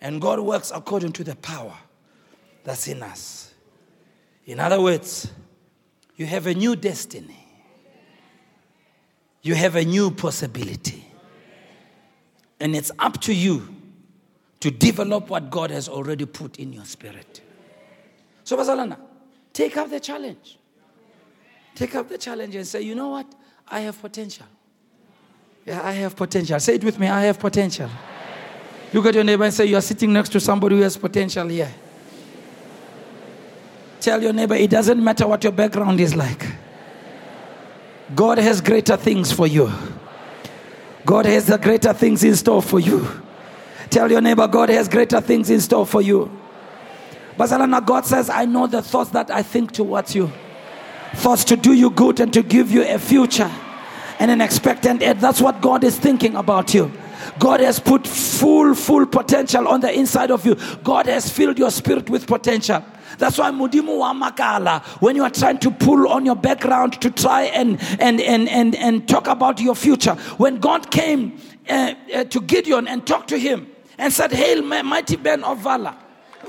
[0.00, 1.74] And God works according to the power
[2.64, 3.52] that's in us.
[4.46, 5.30] In other words,
[6.16, 7.46] you have a new destiny,
[9.42, 11.04] you have a new possibility.
[12.58, 13.68] And it's up to you
[14.60, 17.42] to develop what God has already put in your spirit.
[18.46, 18.96] So, Bazalana,
[19.52, 20.56] take up the challenge.
[21.74, 23.26] Take up the challenge and say, you know what?
[23.66, 24.46] I have potential.
[25.64, 26.60] Yeah, I have potential.
[26.60, 27.90] Say it with me I have potential.
[28.92, 31.48] Look at your neighbor and say, You are sitting next to somebody who has potential
[31.48, 31.74] here.
[33.98, 36.46] Tell your neighbor, it doesn't matter what your background is like.
[38.14, 39.72] God has greater things for you.
[41.04, 43.08] God has the greater things in store for you.
[43.90, 46.30] Tell your neighbor, God has greater things in store for you.
[47.36, 50.32] Bazalana, God says, I know the thoughts that I think towards you.
[51.16, 53.50] Thoughts to do you good and to give you a future
[54.18, 55.20] and an expectant end.
[55.20, 56.90] That's what God is thinking about you.
[57.38, 60.56] God has put full, full potential on the inside of you.
[60.82, 62.82] God has filled your spirit with potential.
[63.18, 67.10] That's why Mudimu wa makala, when you are trying to pull on your background to
[67.10, 72.24] try and, and, and, and, and talk about your future, when God came uh, uh,
[72.24, 73.66] to Gideon and talked to him
[73.98, 75.96] and said, Hail, mighty man of valor.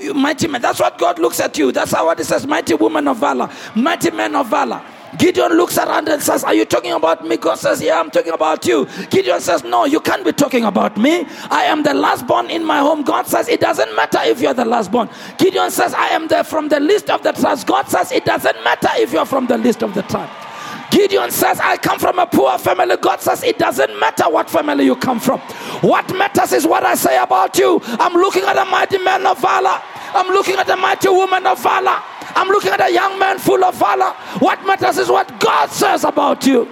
[0.00, 0.62] You mighty man.
[0.62, 1.72] That's what God looks at you.
[1.72, 4.82] That's how it says, mighty woman of valor, mighty man of valor.
[5.16, 7.36] Gideon looks around and says, Are you talking about me?
[7.38, 8.86] God says, Yeah, I'm talking about you.
[9.10, 11.24] Gideon says, No, you can't be talking about me.
[11.50, 13.02] I am the last born in my home.
[13.02, 15.08] God says, It doesn't matter if you're the last born.
[15.38, 17.64] Gideon says, I am the, from the list of the tribes.
[17.64, 20.30] God says, It doesn't matter if you're from the list of the tribe.
[20.90, 22.96] Gideon says, I come from a poor family.
[22.96, 25.40] God says, It doesn't matter what family you come from.
[25.80, 27.80] What matters is what I say about you.
[27.84, 29.80] I'm looking at a mighty man of valor.
[30.14, 32.02] I'm looking at a mighty woman of valor.
[32.34, 34.12] I'm looking at a young man full of valor.
[34.38, 36.68] What matters is what God says about you.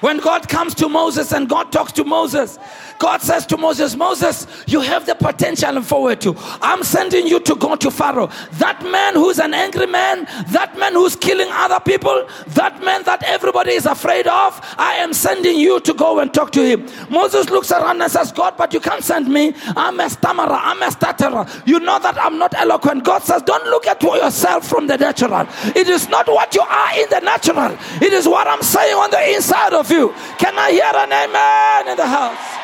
[0.00, 2.58] When God comes to Moses and God talks to Moses,
[2.98, 6.34] God says to Moses, Moses, you have the potential and forward to.
[6.62, 8.30] I'm sending you to go to Pharaoh.
[8.54, 13.22] That man who's an angry man, that man who's killing other people, that man that
[13.24, 16.86] everybody is afraid of, I am sending you to go and talk to him.
[17.10, 19.54] Moses looks around and says, God, but you can't send me.
[19.76, 21.46] I'm a stammerer, I'm a stutterer.
[21.66, 23.04] You know that I'm not eloquent.
[23.04, 25.46] God says, don't look at yourself from the natural.
[25.74, 29.10] It is not what you are in the natural, it is what I'm saying on
[29.10, 30.12] the inside of you.
[30.38, 32.55] Can I hear an amen in the house?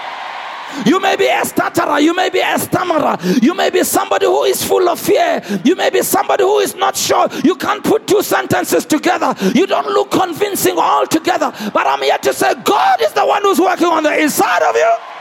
[0.87, 2.01] You may be a stutterer.
[2.01, 3.17] You may be a stammerer.
[3.41, 5.43] You may be somebody who is full of fear.
[5.65, 7.29] You may be somebody who is not sure.
[7.45, 9.35] You can't put two sentences together.
[9.55, 11.53] You don't look convincing altogether.
[11.73, 14.75] But I'm here to say God is the one who's working on the inside of
[14.77, 15.12] you.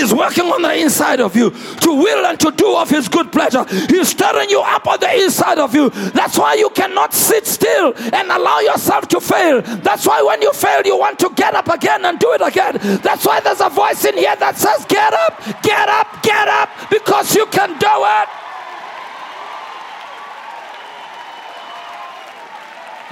[0.00, 3.30] He's working on the inside of you to will and to do of His good
[3.30, 3.66] pleasure.
[3.68, 5.90] He's stirring you up on the inside of you.
[5.90, 9.60] That's why you cannot sit still and allow yourself to fail.
[9.60, 12.78] That's why when you fail, you want to get up again and do it again.
[13.02, 16.70] That's why there's a voice in here that says, Get up, get up, get up,
[16.88, 18.28] because you can do it.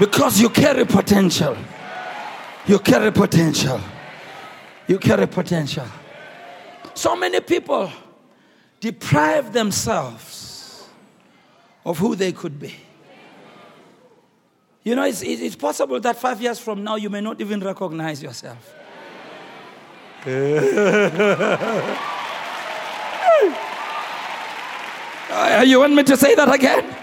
[0.01, 1.55] Because you carry potential.
[2.67, 3.79] You carry potential.
[4.87, 5.85] You carry potential.
[6.99, 7.93] So many people
[8.81, 10.89] deprive themselves
[11.85, 12.75] of who they could be.
[14.83, 18.21] You know, it's, it's possible that five years from now you may not even recognize
[18.21, 18.75] yourself.
[25.65, 26.97] You want me to say that again?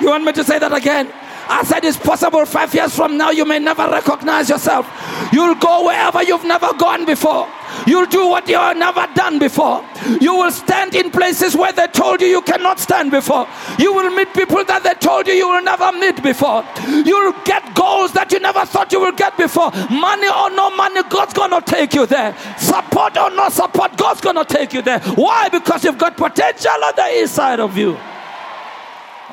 [0.00, 1.12] You want me to say that again?
[1.50, 4.86] I said it's possible five years from now you may never recognize yourself.
[5.32, 7.48] You'll go wherever you've never gone before.
[7.86, 9.84] You'll do what you have never done before.
[10.20, 13.48] You will stand in places where they told you you cannot stand before.
[13.78, 16.64] You will meet people that they told you you will never meet before.
[16.86, 19.72] You'll get goals that you never thought you will get before.
[19.90, 22.36] Money or no money, God's gonna take you there.
[22.58, 25.00] Support or no support, God's gonna take you there.
[25.00, 25.48] Why?
[25.48, 27.98] Because you've got potential on the inside of you.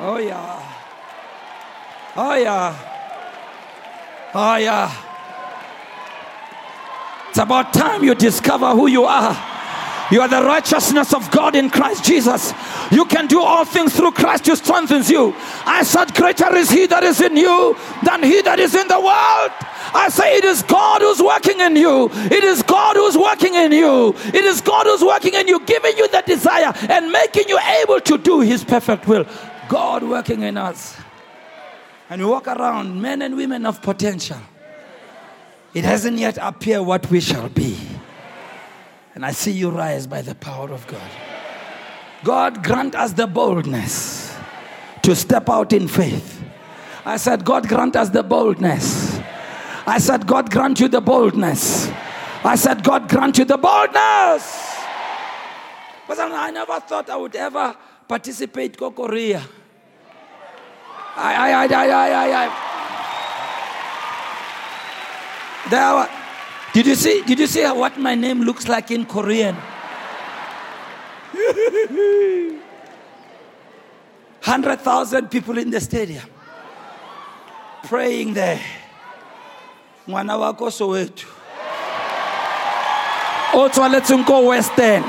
[0.00, 0.77] Oh, yeah.
[2.20, 2.74] Oh, yeah.
[4.34, 4.90] Oh, yeah.
[7.28, 9.36] It's about time you discover who you are.
[10.10, 12.52] You are the righteousness of God in Christ Jesus.
[12.90, 15.32] You can do all things through Christ who strengthens you.
[15.64, 18.98] I said, Greater is He that is in you than He that is in the
[18.98, 19.52] world.
[19.94, 22.10] I say, It is God who's working in you.
[22.12, 24.12] It is God who's working in you.
[24.34, 28.00] It is God who's working in you, giving you the desire and making you able
[28.00, 29.24] to do His perfect will.
[29.68, 30.98] God working in us
[32.10, 34.38] and we walk around men and women of potential.
[35.74, 37.78] It hasn't yet appeared what we shall be.
[39.14, 41.10] And I see you rise by the power of God.
[42.24, 44.34] God grant us the boldness
[45.02, 46.42] to step out in faith.
[47.04, 49.18] I said, God grant us the boldness.
[49.86, 51.88] I said, God grant you the boldness.
[52.44, 54.76] I said, God grant you the boldness.
[56.06, 59.42] But I never thought I would ever participate in Korea.
[61.18, 62.48] I, I, I, I, I, I.
[65.68, 66.08] There,
[66.72, 67.22] did you see?
[67.22, 69.56] Did you see what my name looks like in Korean?
[74.42, 76.24] Hundred thousand people in the stadium
[77.88, 78.60] praying there.
[80.06, 81.26] Mwana wako Soweto.
[83.54, 85.02] O tshwanetseng ko Western.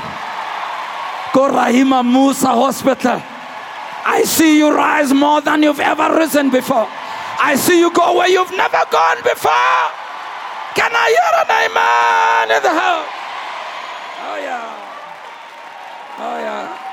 [1.32, 3.22] Ko Rahima Moosa Hospital.
[4.04, 6.86] I see you rise more than you've ever risen before.
[6.88, 9.84] I see you go where you've never gone before.
[10.74, 13.08] Can I hear an amen in the house?
[14.22, 14.80] Oh, yeah.
[16.18, 16.90] Oh, yeah.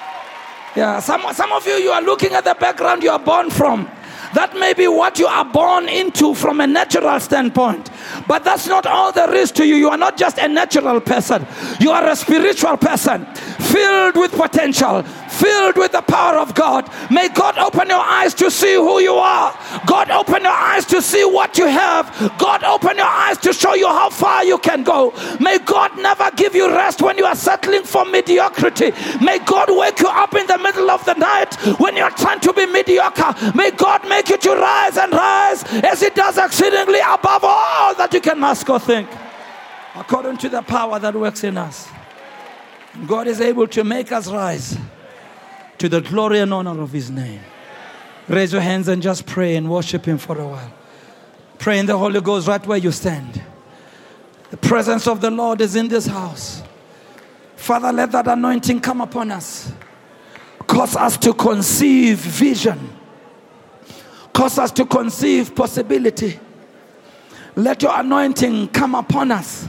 [0.75, 3.89] Yeah, some, some of you, you are looking at the background you are born from.
[4.33, 7.89] That may be what you are born into from a natural standpoint.
[8.27, 9.75] But that's not all there is to you.
[9.75, 11.47] You are not just a natural person,
[11.79, 13.25] you are a spiritual person
[13.59, 15.03] filled with potential,
[15.37, 16.89] filled with the power of God.
[17.11, 19.53] May God open your eyes to see who you are.
[19.85, 22.35] God open your eyes to see what you have.
[22.37, 25.13] God open your eyes to show you how far you can go.
[25.39, 28.91] May God never give you rest when you are settling for mediocrity.
[29.21, 32.53] May God wake you up in the middle of the night when you're trying to
[32.53, 33.33] be mediocre.
[33.55, 38.13] May God make you to rise and rise as He does exceedingly above all that
[38.13, 39.09] you can ask or think,
[39.95, 41.87] according to the power that works in us.
[43.05, 44.77] God is able to make us rise
[45.77, 47.41] to the glory and honor of His name.
[48.27, 50.73] Raise your hands and just pray and worship Him for a while.
[51.59, 53.41] Pray in the Holy Ghost right where you stand.
[54.49, 56.63] The presence of the Lord is in this house.
[57.55, 59.71] Father, let that anointing come upon us.
[60.67, 62.89] Cause us to conceive vision,
[64.33, 66.39] cause us to conceive possibility.
[67.55, 69.67] Let your anointing come upon us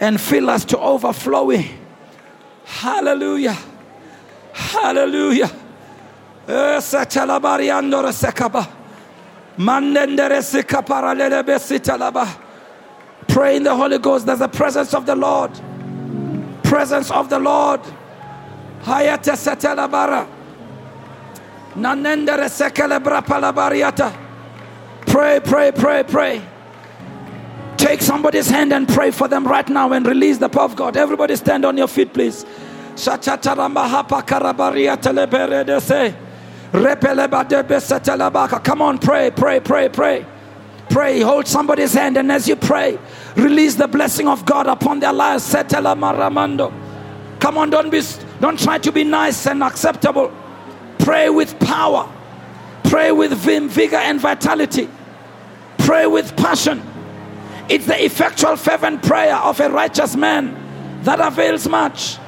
[0.00, 1.66] and fill us to overflowing.
[2.64, 3.56] Hallelujah.
[4.54, 5.50] Hallelujah.
[6.46, 6.80] Eh,
[13.26, 14.26] Pray in the Holy Ghost.
[14.26, 15.50] There's a presence of the Lord.
[16.62, 17.80] Presence of the Lord.
[18.82, 20.28] Hayate setelabara.
[21.76, 24.12] Nanendere sekelebra palabariata.
[25.06, 26.42] Pray, pray, pray, pray.
[27.76, 30.96] Take somebody's hand and pray for them right now and release the power of God.
[30.96, 32.44] Everybody stand on your feet, please.
[38.64, 40.26] Come on, pray, pray, pray, pray.
[40.90, 42.98] Pray, hold somebody's hand, and as you pray,
[43.36, 45.52] release the blessing of God upon their lives.
[45.52, 48.02] Come on, don't be
[48.40, 50.32] don't try to be nice and acceptable.
[50.98, 52.10] Pray with power.
[52.84, 54.88] Pray with vigor and vitality.
[55.78, 56.82] Pray with passion.
[57.68, 62.18] It's the effectual, fervent prayer of a righteous man that avails much.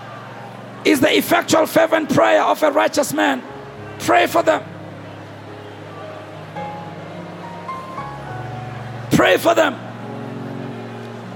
[0.87, 3.43] Is the effectual, fervent prayer of a righteous man.
[3.99, 4.63] Pray for them.
[9.11, 9.75] Pray for them.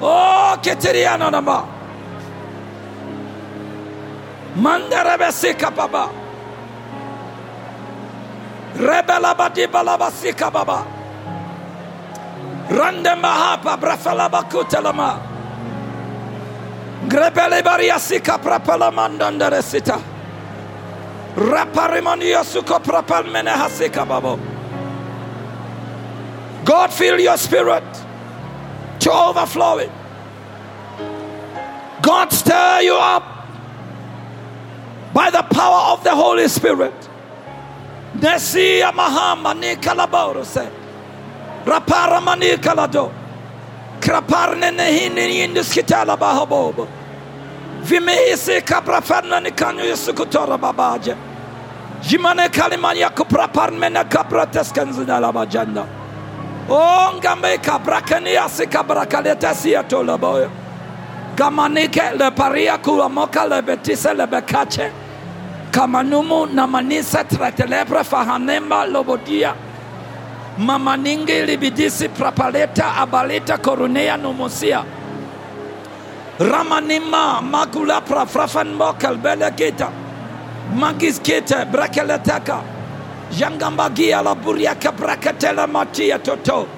[0.01, 1.67] Oh, Ketiriana Namba.
[4.55, 6.11] Mandarabesika Baba.
[8.75, 10.87] Rebela Badibalabasika Baba.
[12.71, 13.77] Rande Mahapa
[17.09, 20.01] Grebele Bariasika Prapalamandandaresita.
[21.37, 24.39] Raparimania Suko Prapalmene Hasika Babo.
[26.65, 27.85] God, fill your spirit
[28.99, 29.91] to overflowing.
[32.03, 33.23] God, stir you up
[35.15, 36.95] by the power of the Holy Spirit.
[38.17, 40.73] Nesia Mahama Nikalaboro said,
[41.65, 43.13] Raparamani Kalado,
[44.01, 46.89] Kraparne Nehini in the Skitala Bahabobo,
[47.83, 51.17] Vimehisi Caprafarna Nikanu Sukutora Babaja,
[52.01, 55.87] Jimane Kalimania Kupraparmena Capratescanzina Bajanda.
[56.69, 60.49] Oh, ngambe kabrakani asika brakaleta siya tola boy.
[61.37, 64.93] Gamanike le paria kula moka le betise le bekache.
[65.73, 69.55] Kamanumu na manisa tratelebre fahanemba lobodia.
[70.61, 74.85] Mamaningi libidisi prapaleta abaleta koronea nomosia.
[76.39, 79.91] Ramanima makula prafrafan mokal belekita.
[80.75, 82.61] Magis kete brakeletaka.
[83.33, 86.69] Jangambagia la buriaka brakatela matia toto.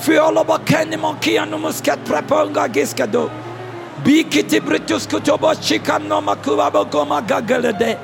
[0.00, 3.30] Fiolo bakeni monkia numuskat praponga giskado.
[4.02, 7.96] Bikiti britus kutobo chikano makuabo goma gagalede.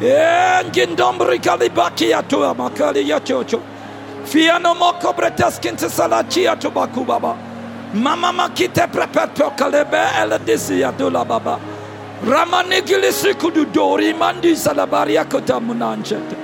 [0.00, 3.60] Engindombri kalibaki atua makali yachocho.
[4.24, 7.36] Fiano moko breteskin te salachia to bakubaba.
[7.92, 11.60] Mama makite prepet kalebe ele disi atula baba.
[12.24, 16.34] Ramanigilisi kududori mandi salabaria kota munanchet.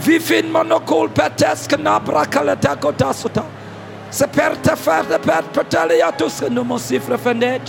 [0.00, 3.46] Vifin monokol petesk nabra kaleta kota sota.
[4.10, 7.62] Se perte ferde per petaliatus numosifre fendet.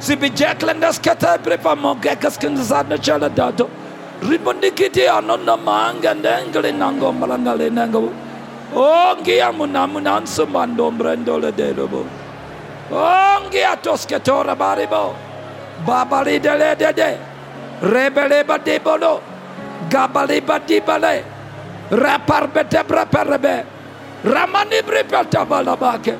[0.00, 3.70] Si bijeklendes kete brepa mogekas kinzadna chala dato.
[4.22, 8.12] Ribondikiti anonna manga ndengle nango malangale nango.
[8.74, 12.06] Oh, ngia munamunan sumando brendole dedobo.
[12.92, 15.14] Oh, ngia tosketora baribo.
[15.84, 17.18] Babali dele dede.
[17.82, 19.20] Rebele badibolo.
[19.90, 21.24] Gabali badibale.
[21.90, 23.64] Rapar bete braperebe.
[24.24, 26.14] Ramani bripelta balabake.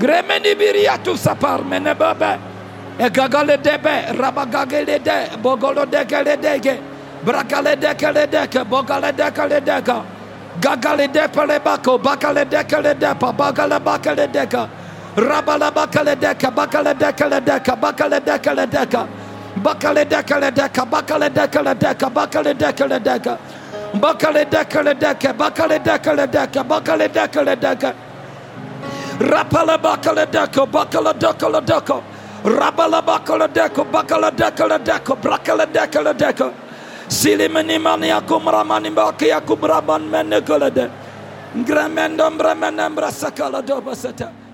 [0.00, 2.38] Gremeni biriatu sapar menebebe.
[2.98, 4.16] Egagale debe.
[4.16, 5.36] Rabagagele de.
[5.42, 6.95] Bogolo dekele dege.
[7.24, 8.64] Brakale dekele deke.
[8.64, 10.04] Bogale dekele deka.
[10.60, 11.98] Gagale depele bako.
[11.98, 13.32] Bakale dekele depa.
[13.32, 14.68] Bagale bakale deka.
[15.16, 16.94] Rabala bakale deka, bakale
[37.06, 40.90] Sili menimani aku meramani baki aku beraban menegolede.
[41.54, 44.45] Gremendom bremenem brasakala doba setem.